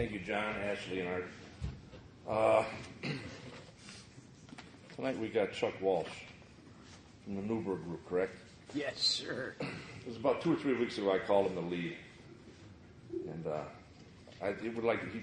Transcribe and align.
Thank 0.00 0.12
you, 0.12 0.20
John, 0.20 0.54
Ashley, 0.64 1.00
and 1.00 1.08
Art. 1.10 1.26
Uh, 2.26 2.64
tonight 4.96 5.18
we 5.18 5.28
got 5.28 5.52
Chuck 5.52 5.74
Walsh 5.78 6.08
from 7.22 7.36
the 7.36 7.42
Newberg 7.42 7.84
Group, 7.84 8.08
correct? 8.08 8.34
Yes, 8.72 8.98
sir. 8.98 9.54
It 9.60 10.06
was 10.06 10.16
about 10.16 10.40
two 10.40 10.54
or 10.54 10.56
three 10.56 10.72
weeks 10.72 10.96
ago 10.96 11.12
I 11.12 11.18
called 11.18 11.48
him 11.48 11.54
the 11.54 11.60
lead. 11.60 11.98
And 13.12 13.46
uh, 13.46 13.60
I 14.42 14.46
it 14.46 14.74
would 14.74 14.84
like 14.84 15.00
he, 15.12 15.22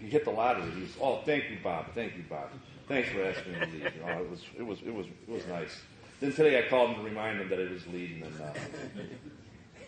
he 0.00 0.08
hit 0.08 0.24
the 0.24 0.32
lottery. 0.32 0.68
He 0.72 0.80
was, 0.80 0.96
oh, 1.00 1.20
thank 1.24 1.48
you, 1.48 1.58
Bob. 1.62 1.94
Thank 1.94 2.16
you, 2.16 2.24
Bob. 2.28 2.48
Thanks 2.88 3.10
for 3.10 3.22
asking 3.22 3.52
me 3.52 3.58
to 3.60 3.66
lead. 3.66 3.92
You 3.94 4.04
know, 4.04 4.20
it 4.20 4.28
was 4.28 4.40
it 4.58 4.66
was 4.66 4.80
it 4.80 4.92
was 4.92 5.06
it 5.06 5.32
was 5.32 5.46
nice. 5.46 5.80
Then 6.18 6.32
today 6.32 6.58
I 6.58 6.68
called 6.68 6.90
him 6.90 6.96
to 6.96 7.02
remind 7.02 7.40
him 7.40 7.48
that 7.50 7.60
it 7.60 7.70
was 7.70 7.86
leading, 7.86 8.24
and 8.24 8.40
uh, 8.40 8.52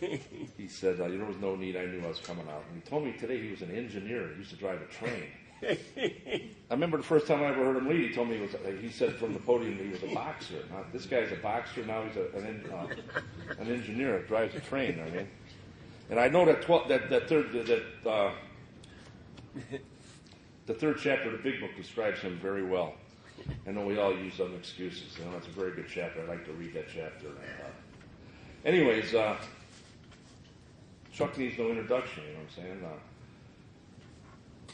he 0.57 0.69
said, 0.69 1.01
uh, 1.01 1.09
"There 1.09 1.25
was 1.25 1.37
no 1.37 1.57
need. 1.57 1.77
I 1.77 1.87
knew 1.87 2.03
I 2.05 2.09
was 2.09 2.21
coming 2.21 2.49
out." 2.49 2.65
And 2.71 2.83
he 2.83 2.89
told 2.89 3.05
me 3.05 3.13
today 3.13 3.41
he 3.41 3.51
was 3.51 3.63
an 3.63 3.75
engineer. 3.75 4.29
He 4.33 4.39
used 4.39 4.51
to 4.51 4.57
drive 4.57 4.81
a 4.81 4.87
train. 4.87 5.25
I 5.63 6.73
remember 6.73 6.97
the 6.97 7.03
first 7.03 7.27
time 7.27 7.43
I 7.43 7.49
ever 7.49 7.65
heard 7.65 7.77
him 7.77 7.87
lead. 7.89 8.09
He 8.09 8.15
told 8.15 8.29
me 8.29 8.37
he 8.37 8.43
was. 8.43 8.55
He 8.81 8.91
said 8.91 9.17
from 9.17 9.35
the 9.35 9.41
podium 9.41 9.77
that 9.77 9.85
he 9.85 9.91
was 9.91 10.03
a 10.03 10.15
boxer. 10.15 10.65
Now, 10.71 10.85
this 10.93 11.05
guy's 11.05 11.33
a 11.33 11.37
boxer. 11.37 11.85
Now 11.85 12.03
he's 12.03 12.17
a, 12.17 12.39
an 12.39 12.65
uh, 12.73 12.87
an 13.59 13.71
engineer. 13.71 14.13
that 14.19 14.29
Drives 14.29 14.55
a 14.55 14.61
train. 14.61 15.01
I 15.01 15.11
mean, 15.11 15.29
and 16.09 16.19
I 16.19 16.29
know 16.29 16.47
that 16.47 16.67
that 16.89 17.11
that 17.11 17.29
third 17.29 17.53
that 17.53 18.09
uh, 18.09 18.33
the 20.67 20.75
third 20.75 20.99
chapter 21.03 21.27
of 21.27 21.33
the 21.33 21.51
Big 21.51 21.61
Book 21.61 21.77
describes 21.77 22.21
him 22.21 22.39
very 22.39 22.63
well. 22.63 22.95
I 23.67 23.71
know 23.71 23.85
we 23.85 23.99
all 23.99 24.15
use 24.15 24.35
some 24.35 24.55
excuses. 24.55 25.19
You 25.19 25.25
know, 25.25 25.37
it's 25.37 25.47
a 25.47 25.51
very 25.51 25.73
good 25.73 25.87
chapter. 25.93 26.23
I'd 26.23 26.29
like 26.29 26.45
to 26.47 26.53
read 26.53 26.73
that 26.75 26.87
chapter. 26.89 27.29
Uh, 27.29 27.69
anyways, 28.65 29.15
uh, 29.15 29.37
Chuck 31.21 31.37
needs 31.37 31.59
no 31.59 31.69
introduction. 31.69 32.23
You 32.23 32.33
know 32.33 32.39
what 32.39 32.49
I'm 32.49 32.65
saying? 32.65 32.83
Uh, 34.71 34.73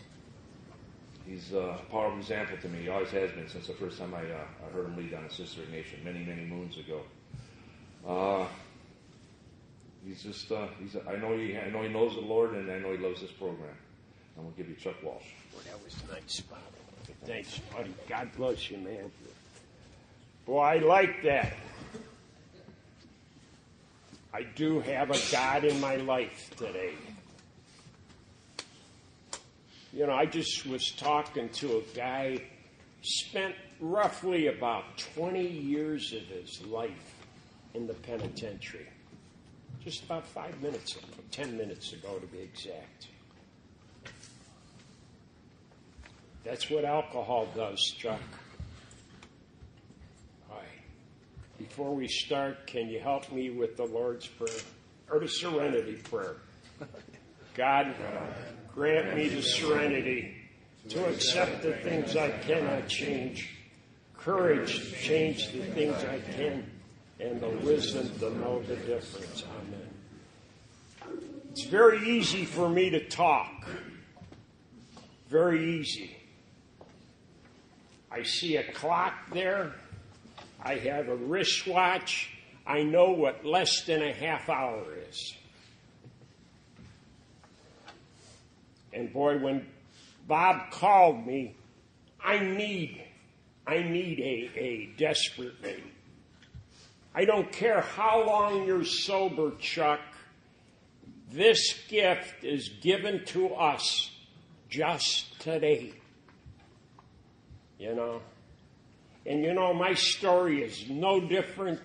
he's 1.27 1.53
uh, 1.53 1.77
a 1.77 1.91
powerful 1.91 2.21
example 2.21 2.57
to 2.59 2.69
me. 2.69 2.83
He 2.83 2.89
always 2.89 3.11
has 3.11 3.33
been 3.33 3.49
since 3.49 3.67
the 3.67 3.73
first 3.73 3.99
time 3.99 4.15
I, 4.15 4.21
uh, 4.21 4.45
I 4.65 4.73
heard 4.73 4.87
him 4.87 4.97
lead 4.97 5.13
on 5.15 5.25
a 5.25 5.31
sister 5.31 5.63
nation 5.73 5.99
many, 6.05 6.21
many 6.21 6.45
moons 6.45 6.79
ago. 6.79 7.01
Uh, 8.07 8.47
he's 10.07 10.23
just, 10.23 10.53
uh, 10.53 10.69
he's, 10.81 10.97
I 11.09 11.17
know 11.17 11.37
he, 11.37 11.59
I 11.59 11.69
know 11.69 11.83
he 11.83 11.89
knows 11.89 12.15
the 12.15 12.21
Lord, 12.21 12.55
and 12.55 12.71
I 12.71 12.79
know 12.79 12.93
he 12.93 12.99
loves 12.99 13.21
this 13.23 13.33
program. 13.33 13.75
I'm 14.39 14.45
gonna 14.45 14.55
give 14.57 14.69
you 14.69 14.77
Chuck 14.77 15.03
Walsh. 15.03 15.25
Boy, 15.53 15.63
that 15.65 15.83
was 15.83 15.97
nice, 16.13 16.43
Bob. 16.43 16.61
Thanks, 17.25 17.59
buddy. 17.75 17.93
God 18.09 18.31
bless 18.37 18.71
you, 18.71 18.79
man. 18.79 19.11
Boy, 20.45 20.61
I 20.61 20.79
like 20.79 21.25
that. 21.25 21.55
I 24.37 24.43
do 24.55 24.81
have 24.81 25.11
a 25.11 25.19
God 25.33 25.65
in 25.65 25.81
my 25.81 25.97
life 25.97 26.51
today. 26.59 26.93
You 29.95 30.07
know, 30.07 30.13
I 30.13 30.27
just 30.27 30.67
was 30.67 30.91
talking 30.91 31.49
to 31.49 31.79
a 31.79 31.97
guy, 31.97 32.43
spent 33.01 33.55
roughly 33.81 34.49
about 34.49 34.99
20 35.15 35.41
years 35.41 36.13
of 36.13 36.25
his 36.25 36.61
life 36.67 37.15
in 37.73 37.87
the 37.87 37.95
penitentiary. 37.95 38.91
Just 39.83 40.05
about 40.05 40.27
five 40.27 40.61
minutes 40.61 40.97
ago, 40.97 41.07
10 41.31 41.57
minutes 41.57 41.95
ago 41.95 42.19
to 42.19 42.27
be 42.27 42.41
exact. 42.41 43.07
That's 46.45 46.69
what 46.69 46.85
alcohol 46.85 47.49
does, 47.55 47.81
Chuck. 47.97 48.21
All 50.51 50.59
right. 50.59 51.66
Before 51.77 51.95
we 51.95 52.09
start, 52.09 52.67
can 52.67 52.89
you 52.89 52.99
help 52.99 53.31
me 53.31 53.51
with 53.51 53.77
the 53.77 53.85
Lord's 53.85 54.27
Prayer 54.27 54.63
or 55.11 55.21
the 55.21 55.29
Serenity 55.29 55.97
Prayer? 55.97 56.37
God, 57.55 57.95
grant 58.75 59.15
me 59.15 59.29
the 59.29 59.43
serenity 59.43 60.37
to 60.89 61.05
accept 61.05 61.61
the 61.61 61.75
things 61.75 62.17
I 62.17 62.31
cannot 62.31 62.89
change, 62.89 63.51
courage 64.17 64.89
to 64.89 64.97
change 64.97 65.53
the 65.53 65.65
things 65.65 65.97
I 65.97 66.21
can, 66.33 66.65
and 67.21 67.43
the 67.43 67.51
wisdom 67.51 68.11
to 68.21 68.35
know 68.39 68.63
the 68.63 68.77
difference. 68.77 69.45
Amen. 69.61 71.21
It's 71.51 71.65
very 71.65 72.09
easy 72.09 72.47
for 72.47 72.71
me 72.71 72.89
to 72.89 73.07
talk. 73.07 73.69
Very 75.29 75.79
easy. 75.79 76.17
I 78.11 78.23
see 78.23 78.57
a 78.57 78.73
clock 78.73 79.13
there. 79.31 79.75
I 80.63 80.75
have 80.75 81.09
a 81.09 81.17
wristwatch. 81.17 82.31
I 82.67 82.83
know 82.83 83.11
what 83.11 83.45
less 83.45 83.85
than 83.85 84.03
a 84.03 84.13
half 84.13 84.49
hour 84.49 84.85
is. 85.09 85.35
And 88.93 89.13
boy, 89.13 89.39
when 89.39 89.67
Bob 90.27 90.71
called 90.71 91.27
me, 91.27 91.55
I 92.25 92.39
need, 92.39 93.03
I 93.67 93.83
need 93.83 94.19
a, 94.21 94.59
a 94.59 94.87
desperately. 94.97 95.85
I 97.15 97.25
don't 97.25 97.51
care 97.53 97.81
how 97.81 98.27
long 98.27 98.67
you're 98.67 98.85
sober, 98.85 99.53
Chuck. 99.61 100.01
This 101.31 101.75
gift 101.89 102.45
is 102.45 102.69
given 102.81 103.25
to 103.27 103.55
us 103.55 104.11
just 104.69 105.39
today. 105.41 105.93
You 107.79 107.95
know? 107.95 108.23
And 109.27 109.43
you 109.43 109.55
know, 109.55 109.75
my 109.75 109.95
story 109.95 110.63
is 110.63 110.89
no 110.89 111.21
different 111.21 111.81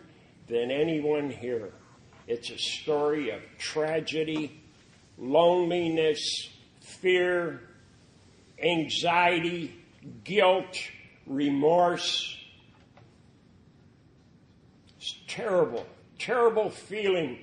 than 0.47 0.69
anyone 0.69 1.31
here. 1.31 1.72
It's 2.28 2.52
a 2.52 2.57
story 2.57 3.31
of 3.31 3.41
tragedy, 3.57 4.62
loneliness, 5.18 6.50
fear, 6.81 7.62
anxiety, 8.63 9.75
guilt, 10.24 10.78
remorse. 11.25 12.38
It's 14.97 15.16
terrible, 15.28 15.88
terrible 16.19 16.69
feeling 16.69 17.40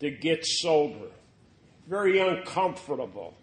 to 0.00 0.10
get 0.10 0.44
sober. 0.44 1.06
Very 1.86 2.18
uncomfortable. 2.18 3.34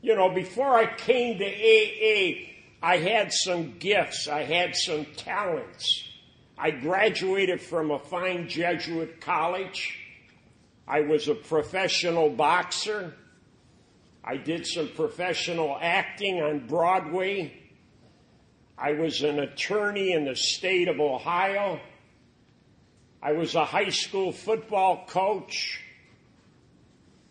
You 0.00 0.14
know, 0.14 0.30
before 0.30 0.76
I 0.76 0.94
came 0.94 1.38
to 1.38 1.44
AA, 1.44 2.51
I 2.82 2.96
had 2.96 3.32
some 3.32 3.78
gifts. 3.78 4.26
I 4.26 4.42
had 4.42 4.74
some 4.74 5.06
talents. 5.16 6.08
I 6.58 6.72
graduated 6.72 7.60
from 7.60 7.90
a 7.90 7.98
fine 7.98 8.48
Jesuit 8.48 9.20
college. 9.20 9.98
I 10.86 11.02
was 11.02 11.28
a 11.28 11.34
professional 11.34 12.28
boxer. 12.28 13.14
I 14.24 14.36
did 14.36 14.66
some 14.66 14.88
professional 14.88 15.78
acting 15.80 16.42
on 16.42 16.66
Broadway. 16.66 17.52
I 18.76 18.92
was 18.92 19.22
an 19.22 19.38
attorney 19.38 20.12
in 20.12 20.24
the 20.24 20.34
state 20.34 20.88
of 20.88 20.98
Ohio. 20.98 21.80
I 23.22 23.32
was 23.32 23.54
a 23.54 23.64
high 23.64 23.90
school 23.90 24.32
football 24.32 25.06
coach. 25.06 25.80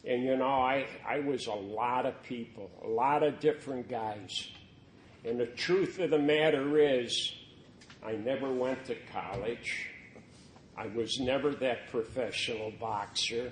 And 0.06 0.24
you 0.24 0.38
know, 0.38 0.46
I, 0.46 0.88
I 1.06 1.20
was 1.20 1.48
a 1.48 1.54
lot 1.54 2.06
of 2.06 2.24
people, 2.24 2.72
a 2.84 2.88
lot 2.88 3.22
of 3.24 3.40
different 3.42 3.90
guys. 3.90 4.48
And 5.24 5.40
the 5.40 5.46
truth 5.46 6.00
of 6.00 6.10
the 6.10 6.20
matter 6.20 6.80
is, 6.80 7.34
I 8.04 8.14
never 8.14 8.52
went 8.52 8.86
to 8.86 8.96
college. 9.14 9.88
I 10.76 10.88
was 10.88 11.20
never 11.20 11.52
that 11.56 11.90
professional 11.90 12.72
boxer. 12.80 13.52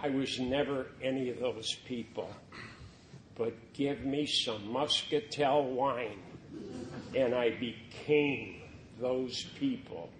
I 0.00 0.10
was 0.10 0.38
never 0.38 0.86
any 1.02 1.30
of 1.30 1.40
those 1.40 1.74
people. 1.86 2.30
But 3.36 3.54
give 3.72 4.04
me 4.04 4.26
some 4.26 4.70
muscatel 4.70 5.72
wine, 5.72 6.20
and 7.14 7.34
I 7.34 7.50
became 7.58 8.60
those 9.00 9.44
people. 9.58 10.10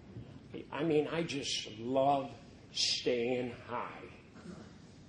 I 0.72 0.82
mean, 0.82 1.08
I 1.12 1.22
just 1.22 1.68
love 1.78 2.30
staying 2.72 3.52
high. 3.68 3.86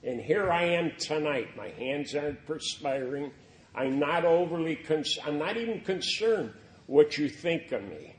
And 0.04 0.22
here 0.22 0.52
I 0.52 0.64
am 0.64 0.92
tonight. 0.98 1.58
My 1.58 1.70
hands 1.70 2.16
aren't 2.16 2.46
perspiring. 2.46 3.32
I'm 3.75 4.00
not 4.00 4.25
overly, 4.25 4.75
con- 4.75 5.06
I'm 5.25 5.38
not 5.38 5.57
even 5.57 5.81
concerned 5.81 6.51
what 6.88 7.18
you 7.18 7.30
think 7.30 7.71
of 7.71 7.83
me. 7.83 8.16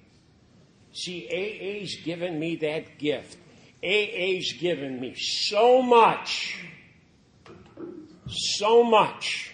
See, 0.93 1.29
AA's 1.29 1.97
given 2.05 2.39
me 2.39 2.57
that 2.57 2.99
gift. 2.99 3.37
AA's 3.83 4.53
given 4.59 5.01
me 5.01 5.15
so 5.17 5.81
much, 5.83 6.59
so 8.29 8.83
much. 8.85 9.53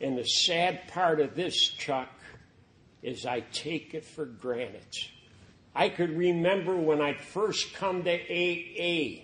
And 0.00 0.16
the 0.16 0.24
sad 0.24 0.88
part 0.88 1.20
of 1.20 1.34
this, 1.34 1.68
Chuck, 1.70 2.08
is 3.02 3.26
I 3.26 3.40
take 3.40 3.94
it 3.94 4.04
for 4.04 4.24
granted. 4.24 4.86
I 5.74 5.88
could 5.88 6.16
remember 6.16 6.76
when 6.76 7.00
I'd 7.00 7.20
first 7.20 7.74
come 7.74 8.04
to 8.04 8.10
AA, 8.10 9.22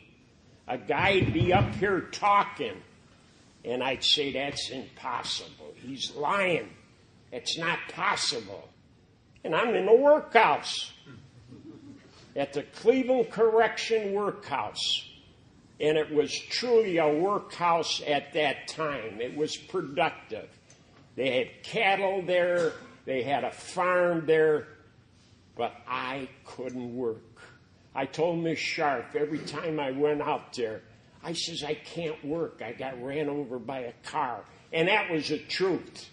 a 0.68 0.78
guy'd 0.78 1.32
be 1.32 1.52
up 1.52 1.74
here 1.74 2.00
talking, 2.00 2.82
and 3.66 3.82
I'd 3.82 4.04
say, 4.04 4.32
That's 4.32 4.70
impossible. 4.70 5.74
He's 5.74 6.14
lying. 6.14 6.70
It's 7.32 7.58
not 7.58 7.78
possible. 7.92 8.68
And 9.44 9.54
I'm 9.54 9.74
in 9.74 9.86
the 9.86 9.94
workhouse 9.94 10.92
at 12.34 12.52
the 12.52 12.62
Cleveland 12.62 13.30
Correction 13.30 14.12
Workhouse. 14.12 15.04
and 15.80 15.98
it 15.98 16.10
was 16.10 16.32
truly 16.32 16.96
a 16.98 17.08
workhouse 17.08 18.02
at 18.06 18.32
that 18.32 18.68
time. 18.68 19.20
It 19.20 19.36
was 19.36 19.56
productive. 19.56 20.48
They 21.16 21.38
had 21.38 21.62
cattle 21.62 22.22
there, 22.22 22.72
they 23.04 23.22
had 23.22 23.44
a 23.44 23.50
farm 23.50 24.26
there, 24.26 24.68
but 25.56 25.74
I 25.86 26.28
couldn't 26.44 26.96
work. 26.96 27.22
I 27.94 28.04
told 28.04 28.38
Miss 28.42 28.58
Sharp 28.58 29.14
every 29.14 29.38
time 29.38 29.80
I 29.80 29.90
went 29.90 30.20
out 30.20 30.54
there, 30.54 30.82
I 31.22 31.32
says, 31.32 31.64
I 31.64 31.74
can't 31.74 32.24
work. 32.24 32.62
I 32.64 32.72
got 32.72 33.02
ran 33.02 33.28
over 33.28 33.58
by 33.58 33.80
a 33.80 33.92
car. 34.04 34.44
And 34.72 34.88
that 34.88 35.10
was 35.10 35.28
the 35.28 35.38
truth. 35.38 36.10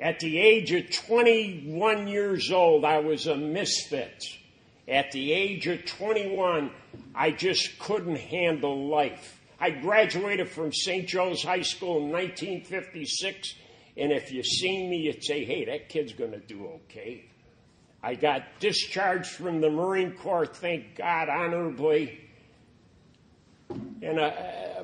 At 0.00 0.20
the 0.20 0.38
age 0.38 0.72
of 0.72 0.90
21 0.90 2.08
years 2.08 2.50
old, 2.50 2.84
I 2.84 2.98
was 2.98 3.26
a 3.26 3.36
misfit. 3.36 4.24
At 4.88 5.12
the 5.12 5.32
age 5.32 5.66
of 5.66 5.84
21, 5.84 6.70
I 7.14 7.30
just 7.30 7.78
couldn't 7.78 8.16
handle 8.16 8.88
life. 8.88 9.40
I 9.60 9.70
graduated 9.70 10.50
from 10.50 10.72
St. 10.72 11.08
Joe's 11.08 11.42
High 11.42 11.62
School 11.62 11.98
in 11.98 12.10
1956, 12.10 13.54
and 13.96 14.12
if 14.12 14.32
you 14.32 14.42
seen 14.42 14.90
me, 14.90 14.98
you'd 14.98 15.24
say, 15.24 15.44
hey, 15.44 15.64
that 15.66 15.88
kid's 15.88 16.12
going 16.12 16.32
to 16.32 16.40
do 16.40 16.66
okay. 16.66 17.24
I 18.02 18.14
got 18.16 18.42
discharged 18.58 19.30
from 19.30 19.60
the 19.60 19.70
Marine 19.70 20.12
Corps, 20.12 20.44
thank 20.44 20.96
God, 20.96 21.28
honorably. 21.30 22.23
And 24.02 24.20
uh, 24.20 24.32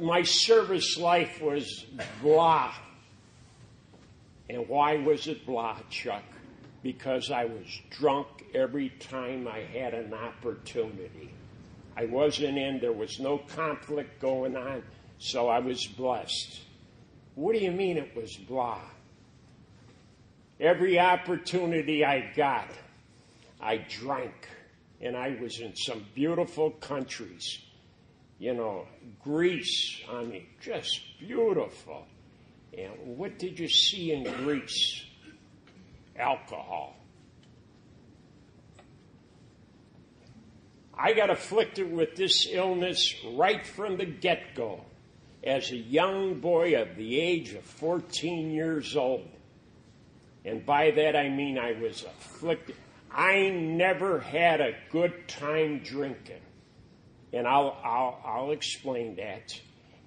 my 0.01 0.23
service 0.23 0.97
life 0.99 1.41
was 1.41 1.87
blah. 2.23 2.73
And 4.49 4.69
why 4.69 4.97
was 4.97 5.27
it 5.27 5.47
blah, 5.47 5.79
Chuck? 5.91 6.25
Because 6.83 7.31
I 7.31 7.45
was 7.45 7.67
drunk 7.91 8.27
every 8.55 8.89
time 8.89 9.47
I 9.47 9.61
had 9.61 9.95
an 9.95 10.15
opportunity. 10.15 11.31
I 11.97 12.07
wasn't 12.07 12.57
in, 12.57 12.81
there 12.81 12.93
was 12.93 13.21
no 13.21 13.39
conflict 13.39 14.21
going 14.21 14.57
on, 14.57 14.83
so 15.19 15.49
I 15.49 15.59
was 15.59 15.87
blessed. 15.87 16.61
What 17.35 17.55
do 17.55 17.61
you 17.61 17.71
mean 17.71 17.97
it 17.99 18.17
was 18.17 18.37
blah? 18.37 18.81
Every 20.59 20.99
opportunity 20.99 22.05
I 22.05 22.33
got, 22.35 22.71
I 23.61 23.79
drank. 23.79 24.49
And 25.03 25.17
I 25.17 25.39
was 25.41 25.61
in 25.61 25.75
some 25.77 26.05
beautiful 26.15 26.71
countries. 26.73 27.59
You 28.41 28.55
know, 28.55 28.87
Greece, 29.23 30.01
I 30.11 30.25
mean, 30.25 30.47
just 30.63 30.99
beautiful. 31.19 32.07
And 32.77 33.19
what 33.19 33.39
did 33.39 33.59
you 33.59 33.69
see 33.69 34.13
in 34.13 34.25
Greece? 34.45 35.05
Alcohol. 36.19 36.97
I 40.97 41.13
got 41.13 41.29
afflicted 41.29 41.93
with 41.93 42.17
this 42.17 42.49
illness 42.51 43.15
right 43.35 43.65
from 43.67 43.99
the 43.99 44.07
get 44.07 44.55
go 44.55 44.85
as 45.45 45.71
a 45.71 45.77
young 45.77 46.41
boy 46.41 46.81
of 46.81 46.97
the 46.97 47.21
age 47.21 47.53
of 47.53 47.63
14 47.65 48.51
years 48.51 48.97
old. 48.97 49.29
And 50.47 50.65
by 50.65 50.93
that 50.93 51.15
I 51.15 51.29
mean 51.29 51.59
I 51.59 51.73
was 51.73 52.05
afflicted. 52.05 52.77
I 53.11 53.51
never 53.51 54.19
had 54.21 54.63
a 54.63 54.75
good 54.91 55.29
time 55.29 55.81
drinking. 55.81 56.41
And 57.33 57.47
I'll, 57.47 57.77
I'll, 57.85 58.21
I'll 58.25 58.51
explain 58.51 59.17
that. 59.17 59.53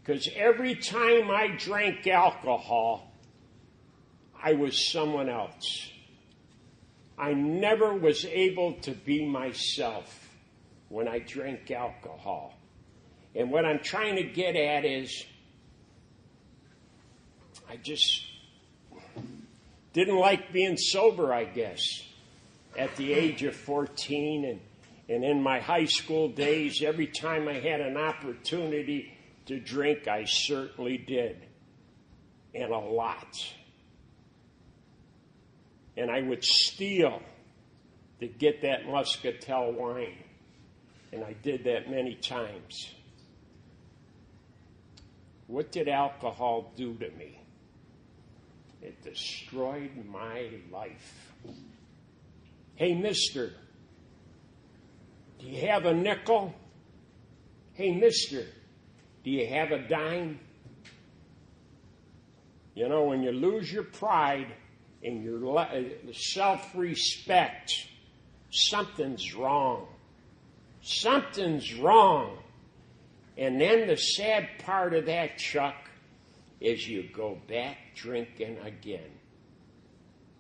Because 0.03 0.27
every 0.35 0.75
time 0.75 1.31
I 1.31 1.55
drank 1.57 2.05
alcohol, 2.07 3.11
I 4.41 4.53
was 4.53 4.91
someone 4.91 5.29
else. 5.29 5.89
I 7.17 7.33
never 7.33 7.93
was 7.93 8.25
able 8.25 8.73
to 8.81 8.91
be 8.91 9.25
myself 9.25 10.29
when 10.89 11.07
I 11.07 11.19
drank 11.19 11.71
alcohol. 11.71 12.53
And 13.35 13.49
what 13.49 13.65
I'm 13.65 13.79
trying 13.79 14.17
to 14.17 14.23
get 14.23 14.55
at 14.55 14.83
is 14.83 15.25
I 17.69 17.77
just 17.77 18.25
didn't 19.93 20.17
like 20.17 20.51
being 20.51 20.77
sober, 20.77 21.33
I 21.33 21.45
guess, 21.45 21.81
at 22.77 22.95
the 22.97 23.13
age 23.13 23.43
of 23.43 23.55
14. 23.55 24.45
And, 24.45 24.59
and 25.09 25.23
in 25.23 25.41
my 25.41 25.59
high 25.59 25.85
school 25.85 26.29
days, 26.29 26.81
every 26.81 27.07
time 27.07 27.47
I 27.47 27.59
had 27.59 27.81
an 27.81 27.97
opportunity 27.97 29.17
to 29.47 29.59
drink, 29.59 30.07
I 30.07 30.23
certainly 30.25 30.97
did. 30.97 31.45
And 32.55 32.71
a 32.71 32.77
lot. 32.77 33.35
And 35.97 36.09
I 36.09 36.21
would 36.21 36.43
steal 36.43 37.21
to 38.19 38.27
get 38.27 38.61
that 38.61 38.85
muscatel 38.85 39.73
wine. 39.73 40.23
And 41.11 41.23
I 41.23 41.33
did 41.33 41.65
that 41.65 41.89
many 41.89 42.15
times. 42.15 42.91
What 45.47 45.71
did 45.71 45.87
alcohol 45.87 46.71
do 46.77 46.95
to 46.95 47.11
me? 47.11 47.39
It 48.81 49.03
destroyed 49.03 49.91
my 50.09 50.49
life. 50.71 51.33
Hey, 52.75 52.95
mister, 52.95 53.53
do 55.43 55.49
you 55.49 55.67
have 55.67 55.85
a 55.85 55.93
nickel? 55.93 56.53
Hey, 57.73 57.91
mister, 57.91 58.45
do 59.25 59.29
you 59.29 59.45
have 59.47 59.71
a 59.71 59.79
dime? 59.79 60.39
You 62.75 62.87
know, 62.87 63.03
when 63.03 63.23
you 63.23 63.31
lose 63.31 63.71
your 63.71 63.83
pride 63.83 64.47
and 65.03 65.21
your 65.21 66.13
self 66.13 66.73
respect, 66.73 67.73
something's 68.51 69.35
wrong. 69.35 69.87
Something's 70.81 71.73
wrong. 71.75 72.37
And 73.37 73.59
then 73.59 73.87
the 73.87 73.97
sad 73.97 74.47
part 74.59 74.93
of 74.93 75.07
that, 75.07 75.37
Chuck, 75.37 75.75
is 76.61 76.87
you 76.87 77.09
go 77.13 77.37
back 77.49 77.77
drinking 77.95 78.59
again. 78.59 79.11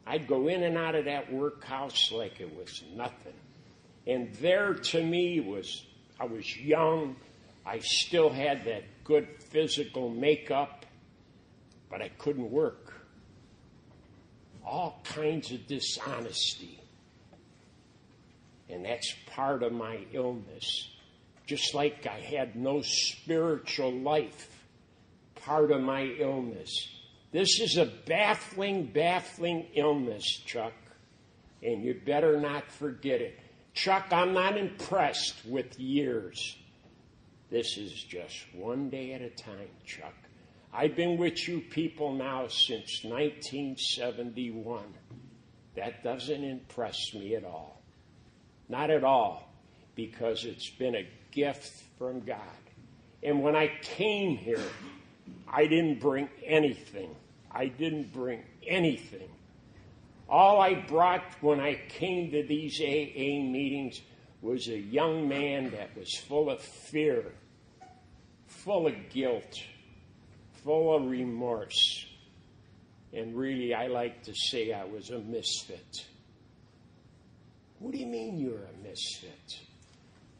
I'd 0.07 0.27
go 0.27 0.47
in 0.47 0.63
and 0.63 0.77
out 0.77 0.95
of 0.95 1.05
that 1.05 1.31
workhouse 1.31 2.09
like 2.11 2.39
it 2.39 2.55
was 2.55 2.83
nothing. 2.95 3.33
And 4.05 4.33
there 4.35 4.73
to 4.73 5.03
me 5.03 5.39
was, 5.39 5.85
I 6.19 6.25
was 6.25 6.57
young. 6.57 7.15
I 7.65 7.79
still 7.79 8.29
had 8.29 8.65
that 8.65 8.83
good 9.03 9.27
physical 9.49 10.09
makeup, 10.09 10.85
but 11.89 12.01
I 12.01 12.09
couldn't 12.17 12.51
work. 12.51 12.93
All 14.65 15.01
kinds 15.03 15.51
of 15.51 15.65
dishonesty. 15.67 16.79
And 18.69 18.85
that's 18.85 19.13
part 19.27 19.63
of 19.63 19.71
my 19.71 19.99
illness. 20.11 20.89
Just 21.45 21.73
like 21.73 22.07
I 22.07 22.19
had 22.19 22.55
no 22.55 22.81
spiritual 22.81 23.91
life, 23.91 24.49
part 25.35 25.71
of 25.71 25.81
my 25.81 26.03
illness. 26.03 26.71
This 27.31 27.59
is 27.59 27.77
a 27.77 27.85
baffling, 27.85 28.85
baffling 28.85 29.67
illness, 29.75 30.23
Chuck, 30.45 30.73
and 31.61 31.83
you 31.83 31.99
better 32.05 32.39
not 32.39 32.71
forget 32.71 33.21
it. 33.21 33.39
Chuck, 33.73 34.07
I'm 34.11 34.33
not 34.33 34.57
impressed 34.57 35.45
with 35.45 35.79
years. 35.79 36.57
This 37.49 37.77
is 37.77 37.91
just 37.91 38.45
one 38.53 38.89
day 38.89 39.13
at 39.13 39.21
a 39.21 39.29
time, 39.29 39.69
Chuck. 39.85 40.13
I've 40.71 40.95
been 40.95 41.17
with 41.17 41.47
you 41.47 41.59
people 41.59 42.13
now 42.13 42.47
since 42.47 43.03
1971. 43.03 44.83
That 45.75 46.03
doesn't 46.03 46.43
impress 46.43 47.13
me 47.13 47.35
at 47.35 47.43
all. 47.43 47.81
Not 48.69 48.89
at 48.89 49.03
all, 49.03 49.51
because 49.95 50.45
it's 50.45 50.69
been 50.69 50.95
a 50.95 51.07
gift 51.31 51.83
from 51.97 52.21
God. 52.21 52.39
And 53.23 53.41
when 53.41 53.55
I 53.55 53.71
came 53.81 54.37
here, 54.37 54.61
I 55.47 55.65
didn't 55.65 55.99
bring 55.99 56.29
anything. 56.45 57.15
I 57.51 57.67
didn't 57.67 58.11
bring 58.13 58.43
anything. 58.67 59.29
All 60.29 60.61
I 60.61 60.73
brought 60.73 61.23
when 61.41 61.59
I 61.59 61.79
came 61.89 62.31
to 62.31 62.43
these 62.43 62.79
AA 62.81 63.41
meetings 63.43 64.01
was 64.41 64.67
a 64.67 64.77
young 64.77 65.27
man 65.27 65.71
that 65.71 65.95
was 65.95 66.17
full 66.17 66.49
of 66.49 66.61
fear, 66.61 67.33
full 68.47 68.87
of 68.87 68.93
guilt, 69.09 69.61
full 70.63 70.95
of 70.95 71.09
remorse. 71.09 72.07
And 73.13 73.35
really, 73.35 73.73
I 73.73 73.87
like 73.87 74.23
to 74.23 74.33
say 74.33 74.73
I 74.73 74.85
was 74.85 75.11
a 75.11 75.19
misfit. 75.19 76.05
What 77.79 77.91
do 77.91 77.99
you 77.99 78.07
mean 78.07 78.39
you're 78.39 78.55
a 78.55 78.87
misfit? 78.87 79.59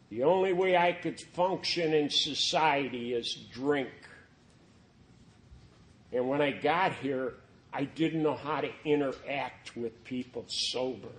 The 0.10 0.24
only 0.24 0.54
way 0.54 0.78
I 0.78 0.94
could 0.94 1.20
function 1.20 1.94
in 1.94 2.10
society 2.10 3.14
is 3.14 3.48
drink. 3.52 3.90
And 6.12 6.30
when 6.30 6.42
I 6.42 6.52
got 6.52 6.94
here, 6.96 7.34
I 7.74 7.86
didn't 7.86 8.22
know 8.22 8.36
how 8.36 8.62
to 8.62 8.70
interact 8.86 9.76
with 9.76 10.04
people 10.04 10.46
sober. 10.48 11.10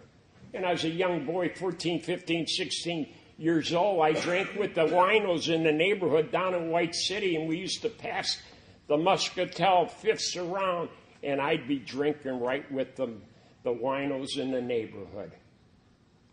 And 0.52 0.64
I 0.64 0.73
was 0.73 0.84
a 0.84 0.88
young 0.90 1.26
boy, 1.26 1.49
14, 1.49 2.00
15, 2.00 2.46
16 2.46 3.08
years 3.38 3.75
old. 3.75 4.04
I 4.04 4.12
drank 4.12 4.54
with 4.56 4.75
the 4.75 4.87
winos 4.87 5.49
in 5.49 5.64
the 5.64 5.73
neighborhood 5.73 6.30
down 6.30 6.54
in 6.54 6.70
White 6.70 6.94
City, 6.94 7.34
and 7.34 7.49
we 7.49 7.58
used 7.58 7.82
to 7.82 7.88
pass 7.88 8.40
the 8.87 8.96
Muscatel 8.96 9.88
fifths 9.88 10.37
around, 10.37 10.90
and 11.25 11.40
I'd 11.40 11.66
be 11.66 11.78
drinking 11.80 12.38
right 12.38 12.70
with 12.70 12.94
them, 12.94 13.23
the 13.64 13.73
winos 13.73 14.38
in 14.38 14.52
the 14.52 14.61
neighborhood 14.61 15.32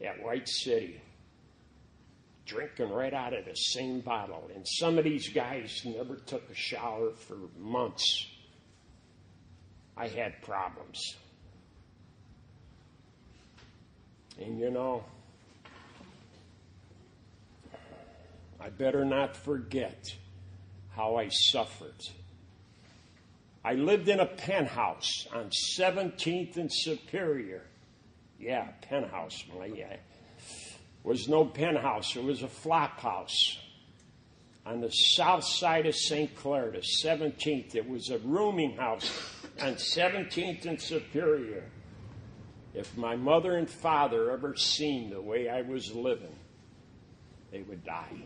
at 0.05 0.21
White 0.21 0.47
City. 0.47 1.01
drinking 2.45 2.89
right 2.89 3.13
out 3.13 3.33
of 3.33 3.45
the 3.45 3.55
same 3.55 4.01
bottle. 4.01 4.49
And 4.53 4.67
some 4.67 4.97
of 4.97 5.03
these 5.05 5.29
guys 5.29 5.81
never 5.85 6.17
took 6.17 6.49
a 6.49 6.55
shower 6.55 7.11
for 7.11 7.37
months. 7.57 8.27
I 9.97 10.07
had 10.07 10.41
problems. 10.41 11.15
And 14.39 14.59
you 14.59 14.71
know, 14.71 15.03
I 18.59 18.69
better 18.69 19.05
not 19.05 19.35
forget 19.35 20.15
how 20.95 21.15
I 21.15 21.29
suffered. 21.29 21.95
I 23.63 23.73
lived 23.73 24.09
in 24.09 24.19
a 24.19 24.25
penthouse 24.25 25.27
on 25.33 25.51
17th 25.79 26.57
and 26.57 26.69
Superior. 26.71 27.63
Yeah, 28.39 28.67
penthouse. 28.81 29.43
Well, 29.53 29.67
yeah. 29.67 29.97
was 31.03 31.27
no 31.27 31.45
penthouse, 31.45 32.15
it 32.15 32.23
was 32.23 32.41
a 32.41 32.47
flop 32.47 32.99
house 32.99 33.59
on 34.65 34.81
the 34.81 34.89
south 34.89 35.43
side 35.43 35.85
of 35.85 35.95
St. 35.95 36.35
Clair, 36.35 36.71
the 36.71 36.83
17th. 37.03 37.75
It 37.75 37.87
was 37.87 38.09
a 38.09 38.19
rooming 38.19 38.75
house 38.77 39.11
on 39.61 39.75
17th 39.75 40.65
and 40.65 40.81
Superior. 40.81 41.63
If 42.73 42.95
my 42.97 43.15
mother 43.15 43.57
and 43.57 43.69
father 43.69 44.31
ever 44.31 44.55
seen 44.55 45.09
the 45.09 45.21
way 45.21 45.49
I 45.49 45.61
was 45.61 45.93
living, 45.93 46.35
they 47.51 47.61
would 47.61 47.83
die. 47.83 48.23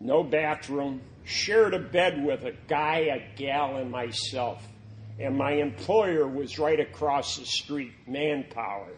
No 0.00 0.22
bathroom, 0.22 1.00
shared 1.24 1.74
a 1.74 1.78
bed 1.78 2.24
with 2.24 2.44
a 2.44 2.52
guy, 2.68 2.98
a 2.98 3.36
gal, 3.36 3.76
and 3.76 3.90
myself. 3.90 4.66
And 5.18 5.36
my 5.36 5.52
employer 5.52 6.28
was 6.28 6.58
right 6.58 6.78
across 6.78 7.38
the 7.38 7.46
street, 7.46 7.92
Manpower. 8.06 8.92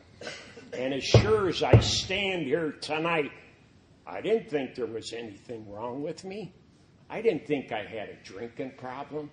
And 0.72 0.92
as 0.92 1.04
sure 1.04 1.48
as 1.48 1.62
I 1.62 1.78
stand 1.80 2.42
here 2.42 2.72
tonight, 2.72 3.30
I 4.06 4.20
didn't 4.20 4.50
think 4.50 4.74
there 4.74 4.86
was 4.86 5.12
anything 5.12 5.70
wrong 5.70 6.02
with 6.02 6.24
me. 6.24 6.52
I 7.10 7.22
didn't 7.22 7.46
think 7.46 7.72
I 7.72 7.84
had 7.84 8.10
a 8.10 8.16
drinking 8.24 8.72
problem. 8.76 9.30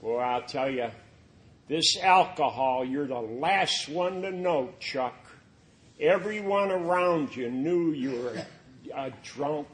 Well, 0.00 0.18
I'll 0.18 0.42
tell 0.42 0.70
you, 0.70 0.88
this 1.68 1.98
alcohol, 2.00 2.84
you're 2.84 3.06
the 3.06 3.20
last 3.20 3.88
one 3.88 4.22
to 4.22 4.30
know, 4.30 4.70
Chuck. 4.78 5.14
Everyone 6.00 6.70
around 6.70 7.34
you 7.34 7.50
knew 7.50 7.92
you 7.92 8.12
were 8.12 8.34
a, 8.94 9.06
a 9.06 9.12
drunk, 9.22 9.68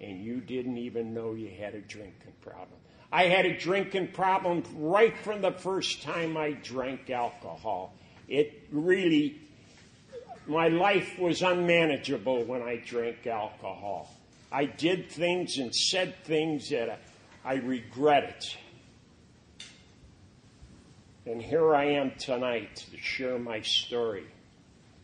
and 0.00 0.24
you 0.24 0.40
didn't 0.40 0.78
even 0.78 1.12
know 1.12 1.34
you 1.34 1.50
had 1.50 1.74
a 1.74 1.80
drinking 1.80 2.32
problem. 2.40 2.78
I 3.12 3.24
had 3.24 3.44
a 3.44 3.56
drinking 3.58 4.08
problem 4.08 4.62
right 4.76 5.16
from 5.18 5.42
the 5.42 5.52
first 5.52 6.02
time 6.02 6.36
I 6.36 6.52
drank 6.52 7.10
alcohol. 7.10 7.94
It 8.26 8.66
really, 8.72 9.40
my 10.46 10.68
life 10.68 11.18
was 11.18 11.42
unmanageable 11.42 12.44
when 12.44 12.62
I 12.62 12.76
drank 12.76 13.26
alcohol. 13.26 14.08
I 14.52 14.66
did 14.66 15.10
things 15.10 15.56
and 15.56 15.74
said 15.74 16.14
things 16.24 16.68
that 16.68 17.00
I 17.42 17.54
regretted. 17.54 18.44
And 21.24 21.40
here 21.40 21.74
I 21.74 21.92
am 21.92 22.12
tonight 22.18 22.86
to 22.90 22.98
share 22.98 23.38
my 23.38 23.62
story. 23.62 24.26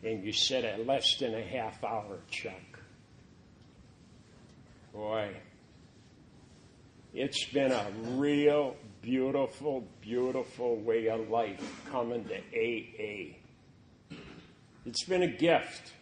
And 0.03 0.23
you 0.23 0.33
said 0.33 0.65
at 0.65 0.85
less 0.85 1.17
than 1.17 1.33
a 1.33 1.41
half 1.41 1.83
hour, 1.83 2.19
Chuck. 2.29 2.53
Boy, 4.93 5.35
it's 7.13 7.45
been 7.45 7.71
a 7.71 7.87
real 8.11 8.75
beautiful, 9.01 9.87
beautiful 10.01 10.75
way 10.77 11.07
of 11.07 11.29
life 11.29 11.81
coming 11.89 12.23
to 12.25 12.37
AA. 12.37 13.35
It's 14.85 15.03
been 15.05 15.23
a 15.23 15.27
gift. 15.27 15.93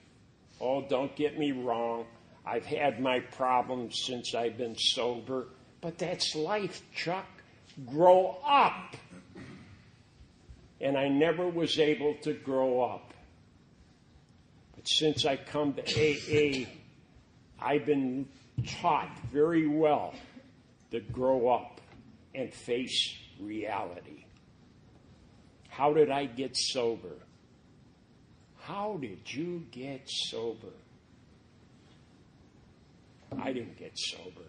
Oh, 0.59 0.81
don't 0.81 1.15
get 1.15 1.37
me 1.37 1.51
wrong. 1.53 2.05
I've 2.47 2.65
had 2.65 3.01
my 3.01 3.19
problems 3.19 3.99
since 4.05 4.33
I've 4.33 4.57
been 4.57 4.77
sober, 4.77 5.47
but 5.81 5.97
that's 5.97 6.33
life, 6.33 6.81
Chuck. 6.95 7.25
Grow 7.85 8.37
up 8.45 8.95
and 10.79 10.97
I 10.97 11.09
never 11.09 11.47
was 11.47 11.77
able 11.77 12.15
to 12.21 12.33
grow 12.33 12.81
up. 12.81 13.13
But 14.75 14.87
since 14.87 15.25
I 15.25 15.35
come 15.35 15.73
to 15.73 15.81
AA, 15.83 16.67
I've 17.59 17.85
been 17.85 18.27
taught 18.65 19.11
very 19.31 19.67
well 19.67 20.13
to 20.91 21.01
grow 21.01 21.49
up 21.49 21.81
and 22.33 22.53
face 22.53 23.13
reality. 23.41 24.25
How 25.67 25.93
did 25.93 26.09
I 26.09 26.25
get 26.25 26.55
sober? 26.55 27.17
How 28.61 28.97
did 29.01 29.33
you 29.33 29.65
get 29.71 30.09
sober? 30.09 30.73
I 33.39 33.53
didn't 33.53 33.77
get 33.77 33.97
sober. 33.97 34.41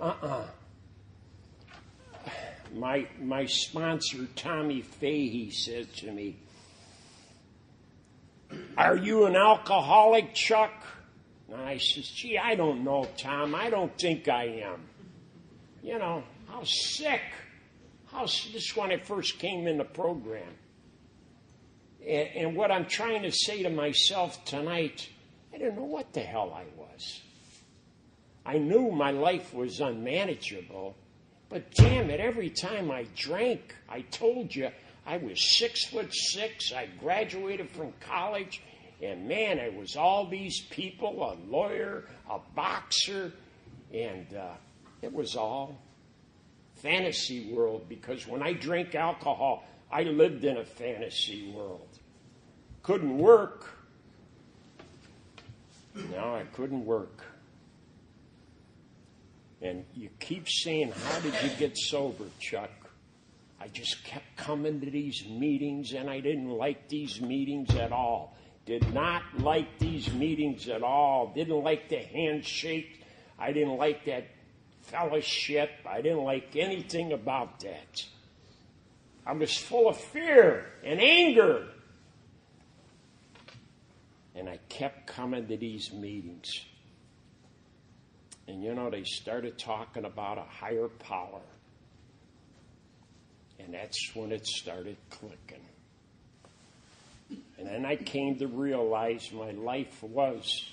Uh 0.00 0.04
uh-uh. 0.04 0.26
uh 0.26 0.46
my, 2.74 3.06
my 3.20 3.46
sponsor, 3.46 4.26
Tommy 4.34 4.82
Fahey, 4.82 5.50
said 5.50 5.92
to 5.96 6.10
me, 6.10 6.36
Are 8.76 8.96
you 8.96 9.26
an 9.26 9.36
alcoholic, 9.36 10.34
Chuck? 10.34 10.72
And 11.52 11.60
I 11.60 11.78
says, 11.78 12.08
Gee, 12.08 12.38
I 12.38 12.54
don't 12.54 12.84
know, 12.84 13.06
Tom. 13.18 13.54
I 13.54 13.70
don't 13.70 13.96
think 13.98 14.28
I 14.28 14.62
am. 14.64 14.80
You 15.82 15.98
know, 15.98 16.24
how 16.48 16.62
sick. 16.64 17.20
How, 18.06 18.22
this 18.22 18.76
when 18.76 18.92
I 18.92 18.98
first 18.98 19.38
came 19.38 19.66
in 19.66 19.78
the 19.78 19.84
program. 19.84 20.54
And, 22.06 22.28
and 22.34 22.56
what 22.56 22.70
I'm 22.70 22.86
trying 22.86 23.22
to 23.22 23.32
say 23.32 23.62
to 23.62 23.70
myself 23.70 24.44
tonight, 24.44 25.08
I 25.52 25.58
didn't 25.58 25.76
know 25.76 25.84
what 25.84 26.12
the 26.12 26.20
hell 26.20 26.52
I 26.54 26.64
was. 26.78 27.20
I 28.44 28.58
knew 28.58 28.90
my 28.90 29.10
life 29.10 29.54
was 29.54 29.80
unmanageable, 29.80 30.96
but 31.48 31.70
damn 31.74 32.10
it, 32.10 32.18
every 32.18 32.50
time 32.50 32.90
I 32.90 33.06
drank, 33.14 33.74
I 33.88 34.00
told 34.02 34.54
you 34.54 34.70
I 35.06 35.18
was 35.18 35.58
six 35.58 35.84
foot 35.84 36.12
six. 36.12 36.72
I 36.72 36.88
graduated 37.00 37.70
from 37.70 37.92
college, 38.00 38.62
and 39.02 39.28
man, 39.28 39.58
it 39.58 39.74
was 39.74 39.96
all 39.96 40.28
these 40.28 40.60
people 40.70 41.22
a 41.22 41.34
lawyer, 41.50 42.04
a 42.28 42.38
boxer, 42.54 43.32
and 43.92 44.34
uh, 44.34 44.54
it 45.02 45.12
was 45.12 45.36
all 45.36 45.78
fantasy 46.76 47.52
world 47.52 47.88
because 47.88 48.26
when 48.26 48.42
I 48.42 48.54
drank 48.54 48.94
alcohol, 48.94 49.64
I 49.90 50.04
lived 50.04 50.44
in 50.44 50.56
a 50.56 50.64
fantasy 50.64 51.52
world. 51.54 51.88
Couldn't 52.82 53.18
work. 53.18 53.68
No, 55.94 56.34
I 56.34 56.44
couldn't 56.52 56.84
work. 56.84 57.24
And 59.60 59.84
you 59.94 60.08
keep 60.18 60.48
saying, 60.48 60.92
How 60.92 61.20
did 61.20 61.34
you 61.42 61.50
get 61.58 61.76
sober, 61.76 62.24
Chuck? 62.40 62.70
I 63.60 63.68
just 63.68 64.02
kept 64.02 64.36
coming 64.36 64.80
to 64.80 64.90
these 64.90 65.24
meetings 65.28 65.92
and 65.92 66.10
I 66.10 66.18
didn't 66.18 66.50
like 66.50 66.88
these 66.88 67.20
meetings 67.20 67.76
at 67.76 67.92
all. 67.92 68.36
Did 68.66 68.92
not 68.92 69.22
like 69.38 69.78
these 69.78 70.12
meetings 70.12 70.68
at 70.68 70.82
all. 70.82 71.32
Didn't 71.32 71.62
like 71.62 71.88
the 71.88 71.98
handshake. 71.98 73.04
I 73.38 73.52
didn't 73.52 73.76
like 73.76 74.04
that 74.06 74.26
fellowship. 74.82 75.70
I 75.86 76.00
didn't 76.00 76.24
like 76.24 76.56
anything 76.56 77.12
about 77.12 77.60
that. 77.60 78.04
I 79.24 79.32
was 79.32 79.56
full 79.56 79.88
of 79.88 79.96
fear 79.96 80.66
and 80.84 81.00
anger. 81.00 81.68
And 84.42 84.50
I 84.50 84.58
kept 84.68 85.06
coming 85.06 85.46
to 85.46 85.56
these 85.56 85.92
meetings. 85.92 86.50
And 88.48 88.60
you 88.60 88.74
know, 88.74 88.90
they 88.90 89.04
started 89.04 89.56
talking 89.56 90.04
about 90.04 90.36
a 90.36 90.42
higher 90.42 90.88
power. 90.88 91.42
And 93.60 93.72
that's 93.72 94.10
when 94.16 94.32
it 94.32 94.44
started 94.44 94.96
clicking. 95.10 95.64
And 97.56 97.68
then 97.68 97.86
I 97.86 97.94
came 97.94 98.36
to 98.40 98.48
realize 98.48 99.30
my 99.32 99.52
life 99.52 100.02
was, 100.02 100.72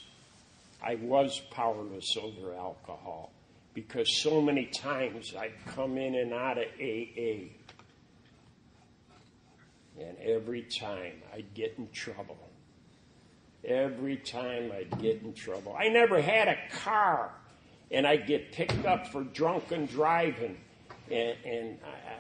I 0.82 0.96
was 0.96 1.40
powerless 1.52 2.18
over 2.20 2.56
alcohol 2.56 3.32
because 3.76 4.24
so 4.24 4.42
many 4.42 4.66
times 4.66 5.36
I'd 5.38 5.54
come 5.68 5.96
in 6.00 6.16
and 6.16 6.34
out 6.34 6.58
of 6.58 6.66
AA. 6.82 7.50
And 10.00 10.18
every 10.24 10.64
time 10.64 11.22
I'd 11.32 11.54
get 11.54 11.76
in 11.78 11.88
trouble. 11.92 12.49
Every 13.66 14.18
time 14.18 14.72
I'd 14.72 15.00
get 15.02 15.22
in 15.22 15.34
trouble. 15.34 15.76
I 15.78 15.90
never 15.90 16.22
had 16.22 16.48
a 16.48 16.58
car 16.84 17.32
and 17.92 18.06
I'd 18.06 18.28
get 18.28 18.52
picked 18.52 18.86
up 18.86 19.08
for 19.08 19.24
drunken 19.24 19.86
driving, 19.88 20.58
and, 21.10 21.36
and 21.44 21.78
uh, 21.84 22.12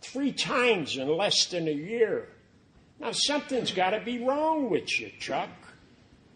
three 0.00 0.32
times 0.32 0.96
in 0.96 1.08
less 1.08 1.46
than 1.46 1.68
a 1.68 1.72
year. 1.72 2.28
Now 2.98 3.12
something's 3.12 3.70
got 3.70 3.90
to 3.90 4.00
be 4.00 4.24
wrong 4.24 4.70
with 4.70 5.00
you, 5.00 5.10
Chuck. 5.20 5.50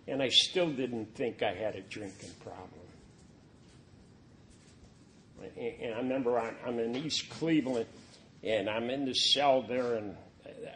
And 0.07 0.23
I 0.23 0.29
still 0.29 0.71
didn't 0.71 1.15
think 1.15 1.43
I 1.43 1.55
had 1.55 1.77
a 1.77 1.81
drinking 1.81 2.31
problem. 2.43 2.81
And 5.57 5.95
I 5.95 5.99
remember 5.99 6.39
I'm 6.39 6.79
in 6.79 6.95
East 6.97 7.31
Cleveland, 7.31 7.87
and 8.43 8.69
I'm 8.69 8.91
in 8.91 9.05
the 9.05 9.15
cell 9.15 9.63
there, 9.63 9.95
and 9.95 10.17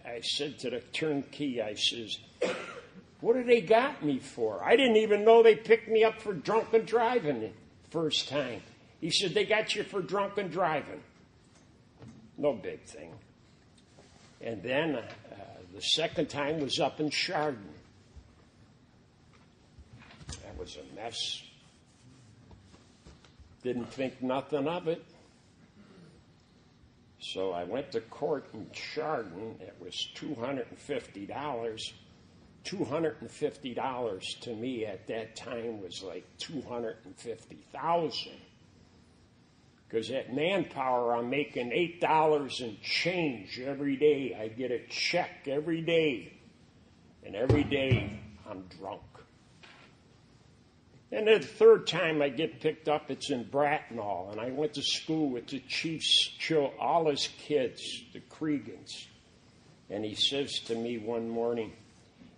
I 0.05 0.21
said 0.23 0.59
to 0.61 0.71
the 0.71 0.81
turnkey, 0.93 1.61
I 1.61 1.75
says, 1.75 2.19
what 3.21 3.35
do 3.35 3.45
they 3.45 3.61
got 3.61 4.05
me 4.05 4.19
for? 4.19 4.63
I 4.63 4.77
didn't 4.77 4.97
even 4.97 5.25
know 5.25 5.43
they 5.43 5.57
picked 5.57 5.89
me 5.89 6.05
up 6.05 6.21
for 6.21 6.35
drunken 6.35 6.85
driving 6.85 7.41
the 7.41 7.51
first 7.91 8.29
time. 8.29 8.61
He 9.01 9.11
said, 9.11 9.35
they 9.35 9.45
got 9.45 9.75
you 9.75 9.83
for 9.85 10.03
drunken 10.03 10.49
driving. 10.49 11.01
No 12.37 12.53
big 12.53 12.83
thing. 12.83 13.13
And 14.41 14.63
then 14.63 14.97
uh, 14.97 15.05
the 15.75 15.81
second 15.81 16.29
time 16.29 16.61
was 16.61 16.79
up 16.79 17.01
in 17.01 17.11
Chardon. 17.11 17.69
That 20.43 20.59
was 20.59 20.77
a 20.77 20.95
mess. 20.95 21.43
Didn't 23.63 23.93
think 23.93 24.23
nothing 24.23 24.69
of 24.69 24.89
it. 24.89 25.05
So 27.19 27.53
I 27.53 27.65
went 27.65 27.93
to 27.93 28.01
court 28.01 28.47
in 28.55 28.67
Chardon. 28.73 29.57
It 29.61 29.75
was 29.81 30.09
$250. 30.17 31.93
$250 32.67 34.41
to 34.41 34.55
me 34.55 34.85
at 34.85 35.07
that 35.07 35.37
time 35.37 35.81
was 35.81 36.03
like 36.03 36.27
$250,000 36.39 38.31
Because 39.89 40.11
at 40.11 40.35
manpower, 40.35 41.15
I'm 41.15 41.31
making 41.31 41.71
$8 41.71 42.65
and 42.65 42.81
change 42.83 43.61
every 43.61 43.97
day. 43.97 44.37
I 44.39 44.49
get 44.49 44.73
a 44.73 44.81
check 44.89 45.47
every 45.47 45.81
day. 45.81 46.33
And 47.25 47.37
every 47.37 47.65
day, 47.65 48.19
I'm 48.49 48.65
drunk. 48.79 49.03
And 51.13 51.29
the 51.29 51.39
third 51.39 51.87
time 51.87 52.21
I 52.21 52.29
get 52.29 52.61
picked 52.61 52.89
up, 52.89 53.11
it's 53.11 53.31
in 53.31 53.45
Bratenahl, 53.45 54.33
And 54.33 54.41
I 54.41 54.51
went 54.51 54.75
to 54.75 54.83
school 54.83 55.31
with 55.31 55.47
the 55.47 55.61
chief's 55.61 56.33
chill, 56.39 56.75
all 56.81 57.09
his 57.09 57.29
kids, 57.39 58.03
the 58.13 58.21
Creegans. 58.21 59.07
And 59.89 60.05
he 60.05 60.17
says 60.17 60.59
to 60.67 60.75
me 60.75 60.99
one 60.99 61.29
morning, 61.29 61.73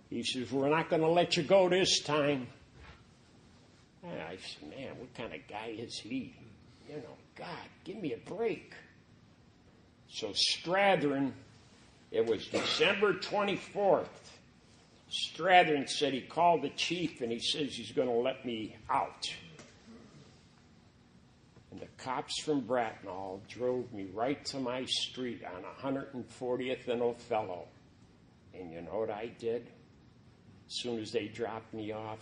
he 0.09 0.23
says, 0.23 0.51
We're 0.51 0.69
not 0.69 0.89
going 0.89 1.01
to 1.01 1.09
let 1.09 1.37
you 1.37 1.43
go 1.43 1.69
this 1.69 2.01
time. 2.01 2.47
And 4.03 4.21
I 4.21 4.37
said, 4.37 4.69
Man, 4.69 4.97
what 4.97 5.13
kind 5.15 5.33
of 5.33 5.47
guy 5.47 5.75
is 5.77 5.97
he? 5.99 6.35
You 6.89 6.95
know, 6.97 7.17
God, 7.35 7.47
give 7.83 7.97
me 7.97 8.13
a 8.13 8.29
break. 8.29 8.73
So 10.09 10.29
Strathern, 10.29 11.31
it 12.11 12.25
was 12.25 12.47
December 12.47 13.13
24th. 13.13 14.07
Strathern 15.11 15.87
said 15.87 16.13
he 16.13 16.21
called 16.21 16.63
the 16.63 16.69
chief 16.69 17.21
and 17.21 17.31
he 17.31 17.39
says 17.39 17.73
he's 17.73 17.91
going 17.91 18.07
to 18.07 18.13
let 18.13 18.45
me 18.45 18.75
out. 18.89 19.27
And 21.71 21.79
the 21.79 21.87
cops 21.97 22.41
from 22.41 22.61
Bratenahl 22.61 23.41
drove 23.47 23.91
me 23.93 24.07
right 24.13 24.43
to 24.45 24.59
my 24.59 24.85
street 24.85 25.43
on 25.45 25.63
140th 25.93 26.87
and 26.87 27.01
Othello. 27.01 27.67
And 28.53 28.71
you 28.71 28.81
know 28.81 28.99
what 28.99 29.11
I 29.11 29.31
did? 29.37 29.67
Soon 30.69 30.99
as 30.99 31.11
they 31.11 31.27
dropped 31.27 31.73
me 31.73 31.91
off, 31.91 32.19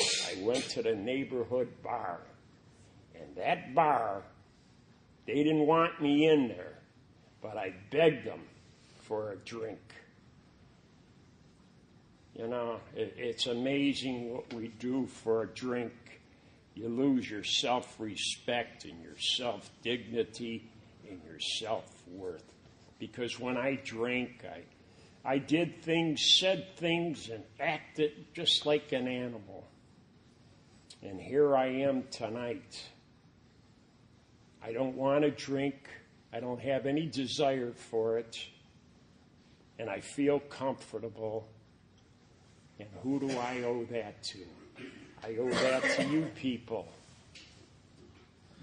I 0.00 0.42
went 0.42 0.64
to 0.70 0.82
the 0.82 0.94
neighborhood 0.94 1.68
bar. 1.82 2.20
And 3.14 3.36
that 3.36 3.74
bar, 3.74 4.22
they 5.26 5.34
didn't 5.34 5.66
want 5.66 6.00
me 6.00 6.26
in 6.26 6.48
there, 6.48 6.78
but 7.42 7.58
I 7.58 7.74
begged 7.90 8.26
them 8.26 8.40
for 9.02 9.32
a 9.32 9.36
drink. 9.36 9.78
You 12.34 12.48
know, 12.48 12.80
it, 12.96 13.14
it's 13.18 13.46
amazing 13.46 14.32
what 14.32 14.52
we 14.54 14.68
do 14.78 15.06
for 15.06 15.42
a 15.42 15.46
drink. 15.46 15.92
You 16.74 16.88
lose 16.88 17.30
your 17.30 17.44
self 17.44 18.00
respect 18.00 18.86
and 18.86 19.00
your 19.02 19.18
self 19.18 19.70
dignity 19.82 20.68
and 21.08 21.20
your 21.28 21.38
self 21.38 21.84
worth. 22.08 22.44
Because 22.98 23.38
when 23.38 23.58
I 23.58 23.78
drank, 23.84 24.44
I, 24.44 24.62
I 25.24 25.38
did 25.38 25.82
things, 25.82 26.22
said 26.38 26.76
things, 26.76 27.30
and 27.30 27.42
acted 27.58 28.12
just 28.34 28.66
like 28.66 28.92
an 28.92 29.08
animal. 29.08 29.64
And 31.02 31.18
here 31.18 31.56
I 31.56 31.66
am 31.66 32.04
tonight. 32.10 32.82
I 34.62 34.72
don't 34.72 34.96
want 34.96 35.22
to 35.22 35.30
drink. 35.30 35.88
I 36.32 36.40
don't 36.40 36.60
have 36.60 36.84
any 36.84 37.06
desire 37.06 37.72
for 37.72 38.18
it. 38.18 38.38
And 39.78 39.88
I 39.88 40.00
feel 40.00 40.40
comfortable. 40.40 41.48
And 42.78 42.88
who 43.02 43.20
do 43.20 43.30
I 43.30 43.62
owe 43.62 43.84
that 43.90 44.22
to? 44.24 44.38
I 45.22 45.36
owe 45.36 45.50
that 45.50 45.82
to 45.96 46.04
you 46.04 46.26
people. 46.34 46.86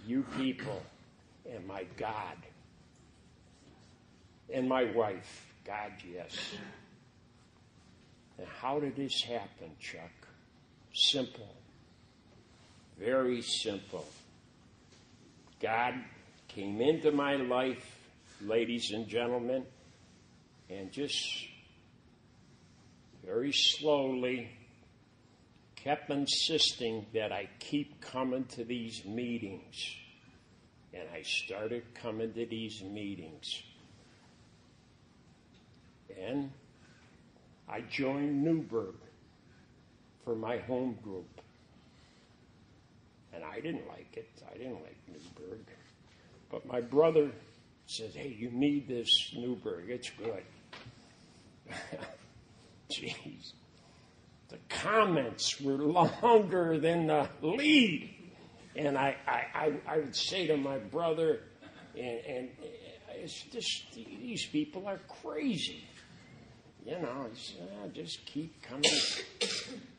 You 0.05 0.23
people. 0.37 0.81
And 1.51 1.65
my 1.67 1.85
God. 1.97 2.37
And 4.53 4.69
my 4.69 4.83
wife. 4.85 5.50
God, 5.65 5.91
yes. 6.11 6.35
And 8.37 8.47
how 8.61 8.79
did 8.79 8.95
this 8.95 9.21
happen, 9.23 9.71
Chuck? 9.79 10.11
Simple. 10.93 11.55
Very 12.99 13.41
simple. 13.41 14.05
God 15.61 15.93
came 16.47 16.81
into 16.81 17.11
my 17.11 17.35
life, 17.35 17.85
ladies 18.41 18.91
and 18.91 19.07
gentlemen, 19.07 19.63
and 20.69 20.91
just 20.91 21.47
very 23.23 23.51
slowly 23.51 24.49
kept 25.75 26.09
insisting 26.09 27.05
that 27.13 27.31
I 27.31 27.47
keep 27.59 28.01
coming 28.01 28.45
to 28.55 28.63
these 28.63 29.05
meetings. 29.05 29.95
And 30.93 31.03
I 31.13 31.21
started 31.21 31.83
coming 31.95 32.33
to 32.33 32.45
these 32.45 32.81
meetings. 32.83 33.63
I 37.67 37.81
joined 37.89 38.43
Newberg 38.43 38.95
for 40.23 40.35
my 40.35 40.57
home 40.57 40.97
group. 41.03 41.41
And 43.33 43.43
I 43.43 43.61
didn't 43.61 43.87
like 43.87 44.17
it. 44.17 44.29
I 44.53 44.57
didn't 44.57 44.81
like 44.81 44.97
Newberg. 45.07 45.65
But 46.49 46.65
my 46.65 46.81
brother 46.81 47.31
said, 47.85 48.11
hey, 48.13 48.35
you 48.37 48.51
need 48.51 48.87
this 48.87 49.07
Newberg. 49.35 49.89
It's 49.89 50.09
good. 50.09 50.43
Jeez. 52.91 53.53
The 54.49 54.57
comments 54.67 55.61
were 55.61 55.77
longer 55.77 56.77
than 56.77 57.07
the 57.07 57.29
lead. 57.41 58.13
And 58.75 58.97
I, 58.97 59.15
I, 59.25 59.45
I, 59.55 59.73
I 59.87 59.97
would 59.99 60.15
say 60.15 60.47
to 60.47 60.57
my 60.57 60.77
brother, 60.77 61.39
and, 61.95 62.19
and 62.25 62.49
it's 63.15 63.41
just, 63.43 63.93
these 63.93 64.45
people 64.45 64.87
are 64.87 64.99
crazy. 65.23 65.85
You 66.85 66.99
know, 66.99 67.27
uh, 67.27 67.87
just 67.93 68.25
keep 68.25 68.61
coming. 68.63 68.91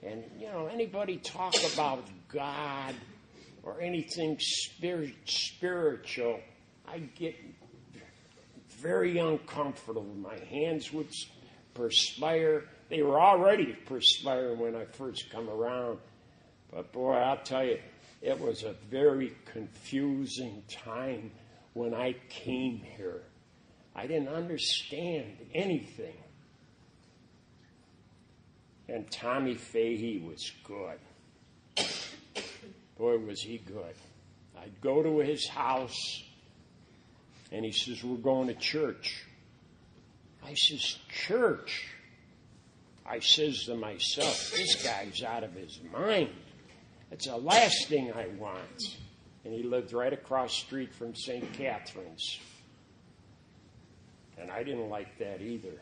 And, 0.03 0.25
you 0.39 0.49
know, 0.49 0.67
anybody 0.67 1.19
talk 1.19 1.55
about 1.75 2.05
God 2.29 2.95
or 3.63 3.81
anything 3.81 4.37
spirit, 4.41 5.15
spiritual, 5.25 6.41
I 6.89 6.99
get 6.99 7.37
very 8.81 9.19
uncomfortable. 9.19 10.05
My 10.21 10.37
hands 10.51 10.93
would 10.93 11.09
perspire. 11.75 12.65
They 12.89 13.03
were 13.03 13.21
already 13.21 13.77
perspiring 13.87 14.59
when 14.59 14.75
I 14.75 14.85
first 14.85 15.31
come 15.31 15.49
around. 15.49 15.99
But 16.73 16.93
boy, 16.93 17.13
I'll 17.13 17.43
tell 17.45 17.65
you, 17.65 17.79
it 18.21 18.41
was 18.41 18.65
a 18.65 18.75
very 18.91 19.37
confusing 19.45 20.65
time 20.69 21.31
when 21.75 21.95
I 21.95 22.17
came 22.29 22.83
here. 22.97 23.23
I 23.95 24.07
didn't 24.07 24.29
understand 24.29 25.37
anything. 25.55 26.17
And 28.93 29.11
Tommy 29.11 29.55
Fahey 29.55 30.19
was 30.19 30.53
good. 30.65 30.99
Boy, 32.99 33.17
was 33.17 33.41
he 33.41 33.57
good. 33.57 33.95
I'd 34.61 34.79
go 34.83 35.03
to 35.03 35.21
his 35.21 35.49
house, 35.49 36.23
and 37.51 37.65
he 37.65 37.73
says, 37.73 38.05
We're 38.05 38.19
going 38.19 38.49
to 38.49 38.55
church. 38.55 39.25
I 40.45 40.53
says, 40.53 40.99
Church? 41.09 41.87
I 43.07 43.21
says 43.21 43.65
to 43.65 43.77
myself, 43.77 44.53
This 44.55 44.85
guy's 44.85 45.23
out 45.23 45.43
of 45.43 45.55
his 45.55 45.81
mind. 45.91 46.29
It's 47.11 47.27
the 47.27 47.39
last 47.39 47.89
thing 47.89 48.13
I 48.13 48.27
want. 48.39 48.99
And 49.47 49.55
he 49.55 49.63
lived 49.63 49.95
right 49.95 50.13
across 50.13 50.53
street 50.53 50.93
from 50.95 51.15
St. 51.15 51.51
Catherine's. 51.55 52.39
And 54.39 54.51
I 54.51 54.63
didn't 54.63 54.91
like 54.91 55.19
that 55.19 55.41
either. 55.41 55.81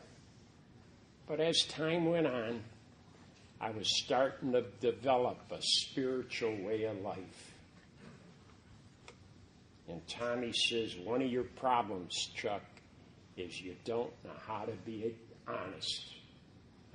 But 1.27 1.41
as 1.41 1.65
time 1.67 2.05
went 2.05 2.25
on, 2.25 2.61
I 3.61 3.69
was 3.69 3.87
starting 4.03 4.53
to 4.53 4.63
develop 4.79 5.37
a 5.51 5.61
spiritual 5.61 6.57
way 6.63 6.85
of 6.85 6.99
life. 7.01 7.53
And 9.87 10.01
Tommy 10.07 10.51
says, 10.51 10.95
One 10.97 11.21
of 11.21 11.31
your 11.31 11.43
problems, 11.43 12.31
Chuck, 12.33 12.63
is 13.37 13.61
you 13.61 13.75
don't 13.85 14.11
know 14.23 14.31
how 14.47 14.65
to 14.65 14.71
be 14.83 15.15
honest. 15.47 16.13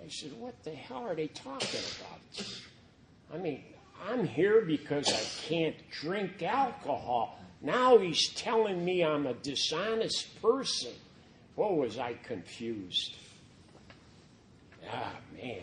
I 0.04 0.08
said, 0.08 0.32
What 0.32 0.60
the 0.64 0.74
hell 0.74 1.06
are 1.06 1.14
they 1.14 1.28
talking 1.28 1.80
about? 2.00 2.48
I 3.32 3.38
mean, 3.38 3.62
I'm 4.04 4.26
here 4.26 4.62
because 4.62 5.08
I 5.08 5.48
can't 5.48 5.76
drink 5.90 6.42
alcohol. 6.42 7.38
Now 7.62 7.98
he's 7.98 8.32
telling 8.34 8.84
me 8.84 9.04
I'm 9.04 9.26
a 9.26 9.34
dishonest 9.34 10.42
person. 10.42 10.92
What 11.54 11.76
was 11.76 11.96
I 11.96 12.14
confused. 12.14 13.14
Ah, 14.90 15.12
man. 15.32 15.62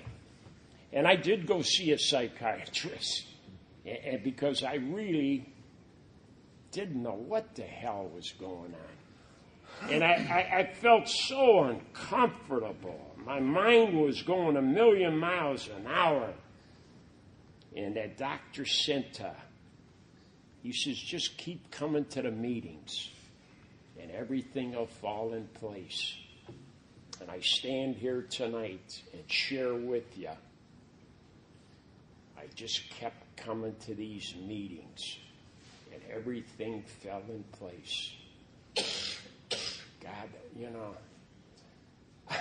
And 0.93 1.07
I 1.07 1.15
did 1.15 1.47
go 1.47 1.61
see 1.61 1.91
a 1.91 1.97
psychiatrist 1.97 3.25
and 3.85 4.23
because 4.23 4.63
I 4.63 4.75
really 4.75 5.51
didn't 6.71 7.01
know 7.01 7.15
what 7.15 7.55
the 7.55 7.63
hell 7.63 8.09
was 8.13 8.31
going 8.39 8.73
on. 8.73 9.89
And 9.89 10.03
I, 10.03 10.13
I, 10.13 10.59
I 10.59 10.73
felt 10.73 11.09
so 11.09 11.63
uncomfortable. 11.63 13.15
My 13.25 13.39
mind 13.39 13.99
was 13.99 14.21
going 14.21 14.55
a 14.55 14.61
million 14.61 15.17
miles 15.17 15.67
an 15.67 15.87
hour. 15.87 16.33
And 17.75 17.95
that 17.95 18.17
Dr. 18.17 18.65
Senta, 18.65 19.27
uh, 19.27 19.33
he 20.61 20.71
says, 20.71 20.97
just 20.97 21.37
keep 21.37 21.71
coming 21.71 22.05
to 22.05 22.21
the 22.21 22.31
meetings 22.31 23.09
and 23.99 24.11
everything 24.11 24.73
will 24.73 24.85
fall 24.85 25.33
in 25.33 25.47
place. 25.47 26.15
And 27.19 27.31
I 27.31 27.39
stand 27.39 27.95
here 27.95 28.21
tonight 28.29 29.01
and 29.13 29.23
share 29.27 29.73
with 29.73 30.17
you. 30.17 30.29
I 32.43 32.47
just 32.55 32.89
kept 32.89 33.37
coming 33.37 33.73
to 33.85 33.95
these 33.95 34.35
meetings 34.45 35.17
and 35.93 36.01
everything 36.11 36.83
fell 37.01 37.21
in 37.29 37.43
place. 37.53 38.11
God, 38.75 40.29
you 40.57 40.69
know, 40.69 40.95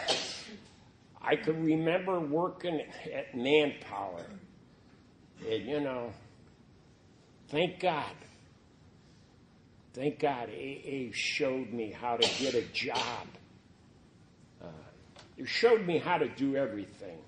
I 1.22 1.36
can 1.36 1.64
remember 1.64 2.18
working 2.18 2.82
at 3.14 3.36
Manpower. 3.36 4.24
And, 5.48 5.66
you 5.66 5.80
know, 5.80 6.12
thank 7.48 7.78
God. 7.78 8.16
Thank 9.94 10.18
God 10.18 10.48
AA 10.48 11.10
showed 11.12 11.72
me 11.72 11.92
how 11.92 12.16
to 12.16 12.42
get 12.42 12.54
a 12.54 12.62
job. 12.72 13.28
Uh, 14.60 14.66
it 15.36 15.46
showed 15.46 15.86
me 15.86 15.98
how 15.98 16.18
to 16.18 16.28
do 16.28 16.56
everything. 16.56 17.18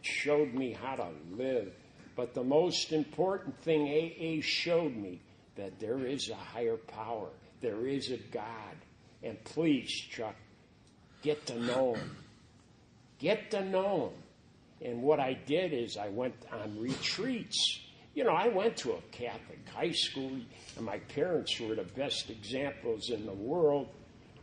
It 0.00 0.06
showed 0.06 0.54
me 0.54 0.72
how 0.72 0.96
to 0.96 1.08
live. 1.32 1.72
But 2.16 2.34
the 2.34 2.44
most 2.44 2.92
important 2.92 3.60
thing 3.62 3.88
AA 3.88 4.40
showed 4.42 4.96
me 4.96 5.20
that 5.56 5.78
there 5.78 6.06
is 6.06 6.30
a 6.30 6.34
higher 6.34 6.76
power. 6.76 7.28
There 7.60 7.86
is 7.86 8.10
a 8.10 8.16
God. 8.16 8.76
And 9.22 9.42
please, 9.44 9.90
Chuck, 9.90 10.36
get 11.22 11.46
to 11.46 11.58
know 11.60 11.94
him. 11.94 12.16
Get 13.18 13.50
to 13.50 13.64
know 13.64 14.12
him. 14.80 14.90
And 14.90 15.02
what 15.02 15.18
I 15.18 15.34
did 15.46 15.72
is 15.72 15.96
I 15.96 16.08
went 16.08 16.34
on 16.52 16.80
retreats. 16.80 17.80
You 18.14 18.24
know, 18.24 18.32
I 18.32 18.48
went 18.48 18.76
to 18.78 18.92
a 18.92 19.00
Catholic 19.10 19.58
high 19.74 19.92
school, 19.92 20.30
and 20.76 20.86
my 20.86 20.98
parents 20.98 21.58
were 21.60 21.74
the 21.74 21.84
best 21.84 22.30
examples 22.30 23.10
in 23.10 23.26
the 23.26 23.32
world. 23.32 23.88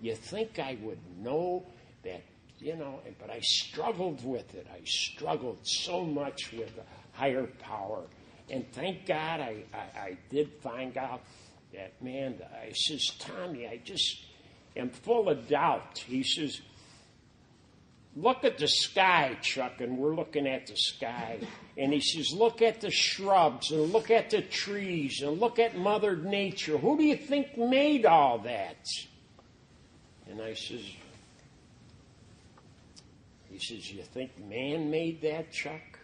You 0.01 0.15
think 0.15 0.59
I 0.59 0.77
would 0.81 0.99
know 1.19 1.65
that, 2.03 2.21
you 2.65 2.75
know, 2.75 2.99
but 3.19 3.29
I 3.29 3.41
struggled 3.41 4.25
with 4.25 4.55
it. 4.55 4.65
I 4.73 4.81
struggled 4.85 5.59
so 5.61 6.03
much 6.03 6.51
with 6.51 6.75
a 6.79 7.15
higher 7.15 7.45
power. 7.59 8.01
And 8.49 8.65
thank 8.71 9.05
God 9.05 9.39
I, 9.39 9.65
I, 9.71 9.99
I 9.99 10.17
did 10.31 10.51
find 10.63 10.97
out 10.97 11.21
that, 11.75 12.01
man, 12.01 12.41
I 12.41 12.71
says, 12.71 13.11
Tommy, 13.19 13.67
I 13.67 13.79
just 13.83 14.25
am 14.75 14.89
full 14.89 15.29
of 15.29 15.47
doubt. 15.47 15.99
He 16.07 16.23
says, 16.23 16.59
Look 18.17 18.45
at 18.45 18.57
the 18.57 18.67
sky, 18.69 19.37
Chuck, 19.41 19.81
and 19.81 19.97
we're 19.97 20.15
looking 20.15 20.47
at 20.47 20.67
the 20.67 20.75
sky. 20.75 21.37
And 21.77 21.93
he 21.93 21.99
says, 21.99 22.33
Look 22.33 22.63
at 22.63 22.81
the 22.81 22.89
shrubs 22.89 23.71
and 23.71 23.93
look 23.93 24.09
at 24.09 24.31
the 24.31 24.41
trees 24.41 25.21
and 25.21 25.39
look 25.39 25.59
at 25.59 25.77
Mother 25.77 26.15
Nature. 26.15 26.79
Who 26.79 26.97
do 26.97 27.03
you 27.03 27.17
think 27.17 27.57
made 27.57 28.07
all 28.07 28.39
that? 28.39 28.87
And 30.27 30.41
I 30.41 30.53
says, 30.53 30.81
He 33.55 33.75
says, 33.75 33.89
You 33.89 34.03
think 34.03 34.37
man 34.49 34.91
made 34.91 35.21
that, 35.21 35.49
Chuck? 35.49 35.99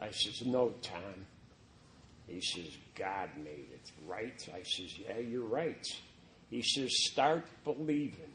I 0.00 0.10
says, 0.12 0.46
No, 0.46 0.72
Tom. 0.80 1.26
He 2.26 2.40
says, 2.40 2.70
God 2.94 3.28
made 3.36 3.68
it, 3.70 3.92
right? 4.06 4.48
I 4.54 4.62
says, 4.62 4.98
Yeah, 4.98 5.18
you're 5.18 5.44
right. 5.44 5.86
He 6.48 6.62
says, 6.62 6.90
Start 7.04 7.44
believing. 7.64 8.32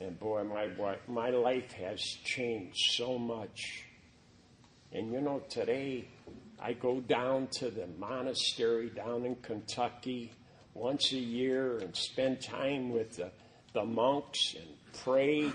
And 0.00 0.18
boy, 0.18 0.42
my, 0.42 0.96
my 1.06 1.30
life 1.30 1.70
has 1.72 2.00
changed 2.24 2.94
so 2.96 3.16
much. 3.16 3.84
And 4.92 5.12
you 5.12 5.20
know, 5.20 5.42
today 5.48 6.08
I 6.60 6.72
go 6.72 7.00
down 7.00 7.46
to 7.58 7.70
the 7.70 7.86
monastery 7.96 8.90
down 8.90 9.24
in 9.24 9.36
Kentucky 9.36 10.32
once 10.74 11.12
a 11.12 11.16
year 11.16 11.78
and 11.78 11.94
spend 11.94 12.40
time 12.40 12.90
with 12.90 13.16
the, 13.18 13.30
the 13.72 13.84
monks 13.84 14.56
and 14.56 14.66
pray. 15.04 15.52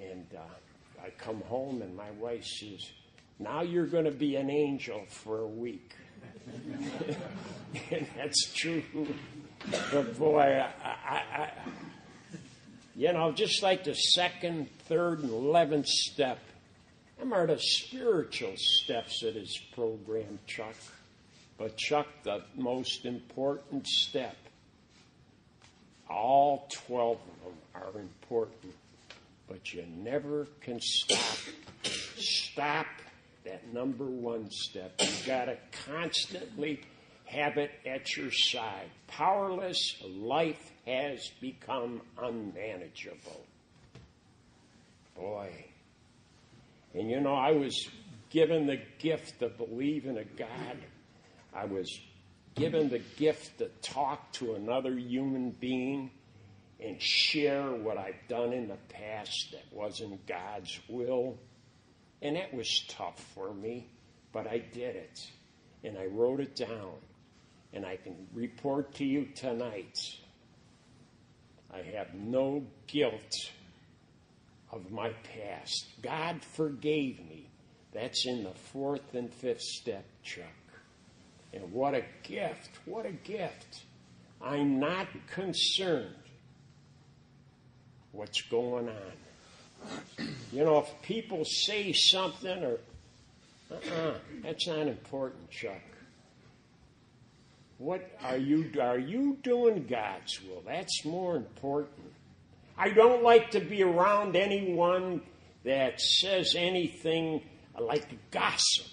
And 0.00 0.26
uh, 0.36 1.04
I 1.04 1.10
come 1.10 1.40
home 1.42 1.82
and 1.82 1.96
my 1.96 2.10
wife 2.12 2.44
says, 2.44 2.90
Now 3.38 3.62
you're 3.62 3.86
going 3.86 4.04
to 4.04 4.10
be 4.10 4.36
an 4.36 4.50
angel 4.50 5.04
for 5.08 5.40
a 5.40 5.46
week. 5.46 5.92
and 7.90 8.06
that's 8.16 8.52
true. 8.54 8.82
But 9.92 10.18
boy, 10.18 10.40
I, 10.40 10.72
I, 10.84 11.22
I 11.42 11.50
you 12.96 13.12
know, 13.12 13.32
just 13.32 13.62
like 13.62 13.84
the 13.84 13.94
second, 13.94 14.68
third, 14.88 15.20
and 15.20 15.30
eleventh 15.30 15.86
step, 15.86 16.38
them 17.18 17.32
are 17.32 17.46
the 17.46 17.58
spiritual 17.58 18.54
steps 18.56 19.22
of 19.22 19.34
this 19.34 19.56
program, 19.74 20.38
Chuck. 20.46 20.74
But, 21.58 21.76
Chuck, 21.76 22.06
the 22.24 22.42
most 22.56 23.04
important 23.04 23.86
step, 23.86 24.36
all 26.08 26.66
12 26.86 27.16
of 27.16 27.44
them 27.44 27.54
are 27.74 28.00
important, 28.00 28.74
but 29.50 29.74
you 29.74 29.84
never 29.96 30.46
can 30.60 30.80
stop. 30.80 31.36
Stop 31.82 32.86
that 33.44 33.74
number 33.74 34.04
one 34.04 34.48
step. 34.50 34.94
You 35.00 35.08
got 35.26 35.46
to 35.46 35.56
constantly 35.86 36.80
have 37.24 37.58
it 37.58 37.72
at 37.84 38.16
your 38.16 38.30
side. 38.30 38.88
Powerless 39.08 39.96
life 40.06 40.70
has 40.86 41.28
become 41.40 42.00
unmanageable. 42.16 43.44
Boy. 45.16 45.50
And 46.94 47.10
you 47.10 47.20
know, 47.20 47.34
I 47.34 47.50
was 47.50 47.88
given 48.30 48.68
the 48.68 48.80
gift 49.00 49.42
of 49.42 49.58
believing 49.58 50.16
a 50.16 50.24
God. 50.24 50.78
I 51.52 51.64
was 51.64 51.98
given 52.54 52.88
the 52.88 53.00
gift 53.16 53.58
to 53.58 53.68
talk 53.82 54.32
to 54.34 54.54
another 54.54 54.96
human 54.96 55.50
being 55.50 56.12
and 56.82 57.00
share 57.00 57.70
what 57.72 57.98
I've 57.98 58.28
done 58.28 58.52
in 58.52 58.68
the 58.68 58.78
past 58.88 59.52
that 59.52 59.64
wasn't 59.72 60.26
God's 60.26 60.78
will. 60.88 61.38
And 62.22 62.36
that 62.36 62.52
was 62.54 62.84
tough 62.88 63.18
for 63.34 63.52
me, 63.52 63.88
but 64.32 64.46
I 64.46 64.58
did 64.58 64.96
it. 64.96 65.20
And 65.84 65.98
I 65.98 66.06
wrote 66.06 66.40
it 66.40 66.56
down. 66.56 66.92
And 67.72 67.86
I 67.86 67.96
can 67.96 68.26
report 68.34 68.94
to 68.94 69.04
you 69.04 69.26
tonight 69.34 69.96
I 71.72 71.82
have 71.96 72.14
no 72.14 72.64
guilt 72.86 73.50
of 74.72 74.90
my 74.90 75.10
past. 75.10 75.86
God 76.02 76.42
forgave 76.44 77.18
me. 77.20 77.48
That's 77.92 78.26
in 78.26 78.44
the 78.44 78.54
fourth 78.72 79.14
and 79.14 79.32
fifth 79.32 79.62
step, 79.62 80.04
Chuck. 80.22 80.46
And 81.52 81.72
what 81.72 81.94
a 81.94 82.04
gift. 82.22 82.70
What 82.86 83.06
a 83.06 83.12
gift. 83.12 83.84
I'm 84.40 84.80
not 84.80 85.08
concerned 85.28 86.14
what's 88.12 88.42
going 88.42 88.88
on. 88.88 90.28
You 90.52 90.64
know, 90.64 90.78
if 90.78 91.02
people 91.02 91.44
say 91.44 91.92
something 91.92 92.62
or, 92.64 92.78
uh-uh, 93.70 94.14
that's 94.42 94.66
not 94.66 94.88
important, 94.88 95.50
Chuck. 95.50 95.80
What 97.78 98.10
are 98.22 98.36
you 98.36 98.70
are 98.80 98.98
you 98.98 99.38
doing 99.42 99.86
God's 99.88 100.38
will? 100.42 100.62
That's 100.66 101.04
more 101.04 101.36
important. 101.36 102.12
I 102.76 102.90
don't 102.90 103.22
like 103.22 103.52
to 103.52 103.60
be 103.60 103.82
around 103.82 104.36
anyone 104.36 105.22
that 105.64 106.00
says 106.00 106.54
anything 106.56 107.42
like 107.78 108.30
gossip. 108.30 108.86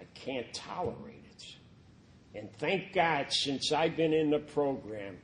I 0.00 0.04
can't 0.14 0.52
tolerate 0.52 1.24
it. 1.30 1.44
And 2.38 2.52
thank 2.58 2.92
God, 2.92 3.32
since 3.32 3.72
I've 3.72 3.96
been 3.96 4.12
in 4.12 4.30
the 4.30 4.38
program, 4.38 5.16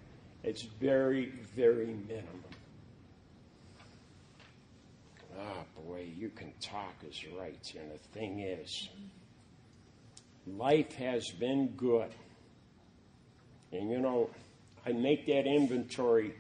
it's 0.44 0.62
very, 0.80 1.32
very 1.56 1.94
minimum. 2.08 2.41
Oh, 5.82 5.88
boy, 5.90 6.06
you 6.18 6.30
can 6.30 6.52
talk 6.60 6.94
is 7.08 7.24
right. 7.38 7.74
And 7.78 7.92
the 7.92 7.98
thing 8.18 8.40
is, 8.40 8.88
life 10.46 10.94
has 10.94 11.30
been 11.30 11.68
good. 11.68 12.10
And 13.72 13.90
you 13.90 14.00
know, 14.00 14.30
I 14.86 14.92
make 14.92 15.26
that 15.26 15.46
inventory. 15.46 16.34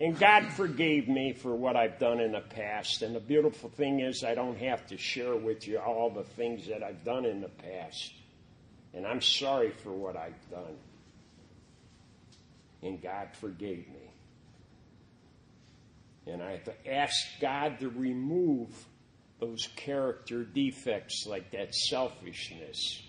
And 0.00 0.18
God 0.18 0.46
forgave 0.52 1.08
me 1.08 1.32
for 1.34 1.54
what 1.54 1.76
I've 1.76 1.98
done 1.98 2.20
in 2.20 2.32
the 2.32 2.40
past. 2.40 3.02
And 3.02 3.14
the 3.14 3.20
beautiful 3.20 3.70
thing 3.70 4.00
is, 4.00 4.24
I 4.24 4.34
don't 4.34 4.58
have 4.58 4.86
to 4.88 4.96
share 4.96 5.36
with 5.36 5.68
you 5.68 5.78
all 5.78 6.10
the 6.10 6.24
things 6.24 6.66
that 6.68 6.82
I've 6.82 7.04
done 7.04 7.26
in 7.26 7.40
the 7.40 7.48
past. 7.48 8.14
And 8.94 9.06
I'm 9.06 9.20
sorry 9.20 9.70
for 9.70 9.92
what 9.92 10.16
I've 10.16 10.50
done. 10.50 10.76
and 12.82 13.00
God 13.02 13.28
forgave 13.34 13.86
me. 13.88 14.10
And 16.30 16.42
I 16.42 16.52
have 16.52 16.70
asked 16.86 17.40
God 17.40 17.80
to 17.80 17.88
remove 17.88 18.68
those 19.40 19.68
character 19.74 20.44
defects 20.44 21.24
like 21.26 21.50
that 21.50 21.74
selfishness 21.74 23.02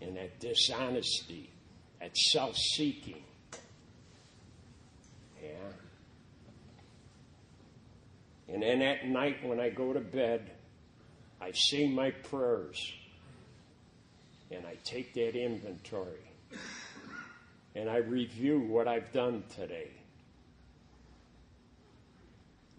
and 0.00 0.16
that 0.16 0.40
dishonesty, 0.40 1.50
that 2.00 2.16
self 2.16 2.56
seeking. 2.56 3.22
Yeah. 5.42 5.48
And 8.48 8.62
then 8.62 8.82
at 8.82 9.06
night 9.06 9.44
when 9.44 9.60
I 9.60 9.68
go 9.68 9.92
to 9.92 10.00
bed, 10.00 10.50
I 11.40 11.52
say 11.52 11.88
my 11.88 12.10
prayers 12.10 12.94
and 14.50 14.66
I 14.66 14.76
take 14.82 15.14
that 15.14 15.36
inventory 15.36 16.32
and 17.74 17.88
I 17.88 17.98
review 17.98 18.58
what 18.60 18.88
I've 18.88 19.12
done 19.12 19.44
today. 19.54 19.90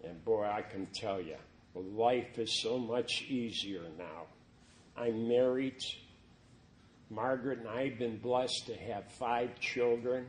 And 0.04 0.24
boy, 0.24 0.44
I 0.44 0.62
can 0.62 0.86
tell 0.94 1.20
you, 1.20 1.36
life 1.74 2.38
is 2.38 2.62
so 2.62 2.78
much 2.78 3.22
easier 3.28 3.82
now. 3.98 4.26
I'm 4.96 5.28
married. 5.28 5.82
Margaret 7.10 7.58
and 7.58 7.68
I 7.68 7.88
have 7.88 7.98
been 7.98 8.18
blessed 8.18 8.66
to 8.66 8.74
have 8.74 9.10
five 9.12 9.58
children. 9.60 10.26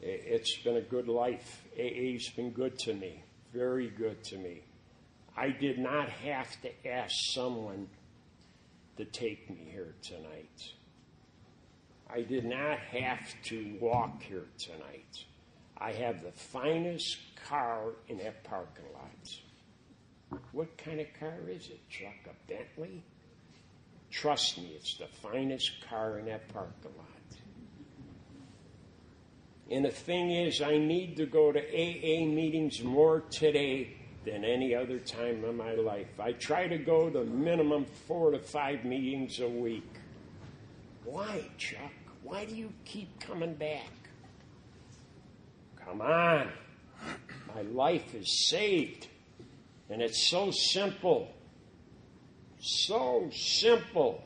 It's 0.00 0.56
been 0.62 0.76
a 0.76 0.82
good 0.82 1.08
life. 1.08 1.62
AA's 1.78 2.28
been 2.30 2.50
good 2.50 2.78
to 2.80 2.94
me, 2.94 3.22
very 3.52 3.88
good 3.90 4.22
to 4.24 4.38
me. 4.38 4.62
I 5.36 5.50
did 5.50 5.78
not 5.78 6.08
have 6.08 6.48
to 6.62 6.88
ask 6.88 7.14
someone 7.34 7.88
to 8.96 9.04
take 9.04 9.48
me 9.48 9.68
here 9.70 9.94
tonight. 10.02 10.72
I 12.12 12.22
did 12.22 12.44
not 12.44 12.78
have 12.78 13.34
to 13.44 13.76
walk 13.80 14.22
here 14.22 14.46
tonight. 14.58 15.24
I 15.78 15.92
have 15.92 16.22
the 16.22 16.32
finest 16.32 17.18
car 17.48 17.92
in 18.08 18.18
that 18.18 18.42
parking 18.44 18.84
lot. 18.92 20.40
What 20.52 20.76
kind 20.76 21.00
of 21.00 21.06
car 21.18 21.38
is 21.48 21.68
it, 21.68 21.80
Chuck? 21.88 22.14
A 22.26 22.50
Bentley? 22.50 23.02
Trust 24.10 24.58
me, 24.58 24.72
it's 24.74 24.96
the 24.96 25.06
finest 25.06 25.70
car 25.88 26.18
in 26.18 26.26
that 26.26 26.48
parking 26.52 26.92
lot. 26.96 27.06
And 29.70 29.84
the 29.84 29.90
thing 29.90 30.32
is, 30.32 30.60
I 30.60 30.78
need 30.78 31.16
to 31.18 31.26
go 31.26 31.52
to 31.52 31.60
AA 31.60 32.26
meetings 32.26 32.82
more 32.82 33.20
today 33.30 33.96
than 34.24 34.44
any 34.44 34.74
other 34.74 34.98
time 34.98 35.44
in 35.44 35.56
my 35.56 35.74
life. 35.74 36.18
I 36.18 36.32
try 36.32 36.66
to 36.66 36.76
go 36.76 37.08
to 37.08 37.24
minimum 37.24 37.86
four 38.06 38.32
to 38.32 38.40
five 38.40 38.84
meetings 38.84 39.38
a 39.38 39.48
week. 39.48 39.88
Why, 41.04 41.44
Chuck? 41.56 41.92
Why 42.22 42.44
do 42.44 42.54
you 42.54 42.72
keep 42.84 43.20
coming 43.20 43.54
back? 43.54 43.90
Come 45.84 46.00
on. 46.00 46.48
My 47.54 47.62
life 47.62 48.14
is 48.14 48.48
saved. 48.48 49.08
And 49.88 50.00
it's 50.00 50.30
so 50.30 50.50
simple. 50.50 51.34
So 52.60 53.28
simple. 53.32 54.22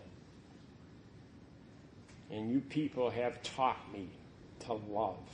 And 2.30 2.50
you 2.50 2.60
people 2.60 3.10
have 3.10 3.42
taught 3.42 3.80
me 3.92 4.08
to 4.60 4.74
love. 4.74 5.26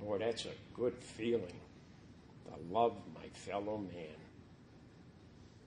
Boy, 0.00 0.18
that's 0.18 0.46
a 0.46 0.52
good 0.74 0.94
feeling. 0.98 1.60
To 2.46 2.72
love 2.72 2.96
my 3.14 3.28
fellow 3.32 3.78
man. 3.78 4.16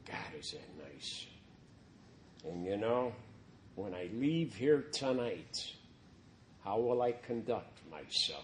God, 0.05 0.39
is 0.39 0.51
that 0.51 0.91
nice. 0.91 1.25
And 2.45 2.65
you 2.65 2.77
know, 2.77 3.13
when 3.77 3.93
I 3.93 4.09
leave 4.11 4.55
here 4.55 4.85
tonight, 4.91 5.71
how 6.65 6.79
will 6.79 7.03
I 7.03 7.11
conduct 7.11 7.79
myself? 7.91 8.43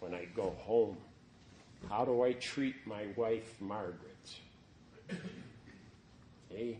When 0.00 0.14
I 0.14 0.24
go 0.34 0.50
home, 0.58 0.96
how 1.88 2.04
do 2.04 2.22
I 2.22 2.32
treat 2.32 2.74
my 2.86 3.06
wife, 3.14 3.54
Margaret? 3.60 4.00
Hey, 6.48 6.78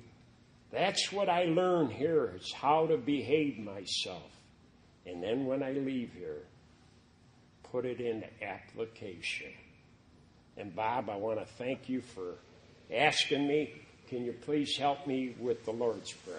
that's 0.72 1.12
what 1.12 1.28
I 1.28 1.44
learn 1.44 1.88
here 1.88 2.34
is 2.36 2.52
how 2.52 2.88
to 2.88 2.96
behave 2.96 3.60
myself. 3.60 4.30
And 5.06 5.22
then 5.22 5.46
when 5.46 5.62
I 5.62 5.70
leave 5.70 6.12
here, 6.12 6.42
put 7.62 7.84
it 7.84 8.00
into 8.00 8.26
application. 8.42 9.52
And 10.56 10.74
Bob, 10.74 11.08
I 11.08 11.14
want 11.14 11.38
to 11.38 11.46
thank 11.54 11.88
you 11.88 12.00
for 12.00 12.34
asking 12.92 13.46
me. 13.46 13.82
Can 14.08 14.24
you 14.24 14.32
please 14.32 14.76
help 14.76 15.06
me 15.06 15.36
with 15.38 15.64
the 15.64 15.70
Lord's 15.70 16.12
Prayer? 16.12 16.38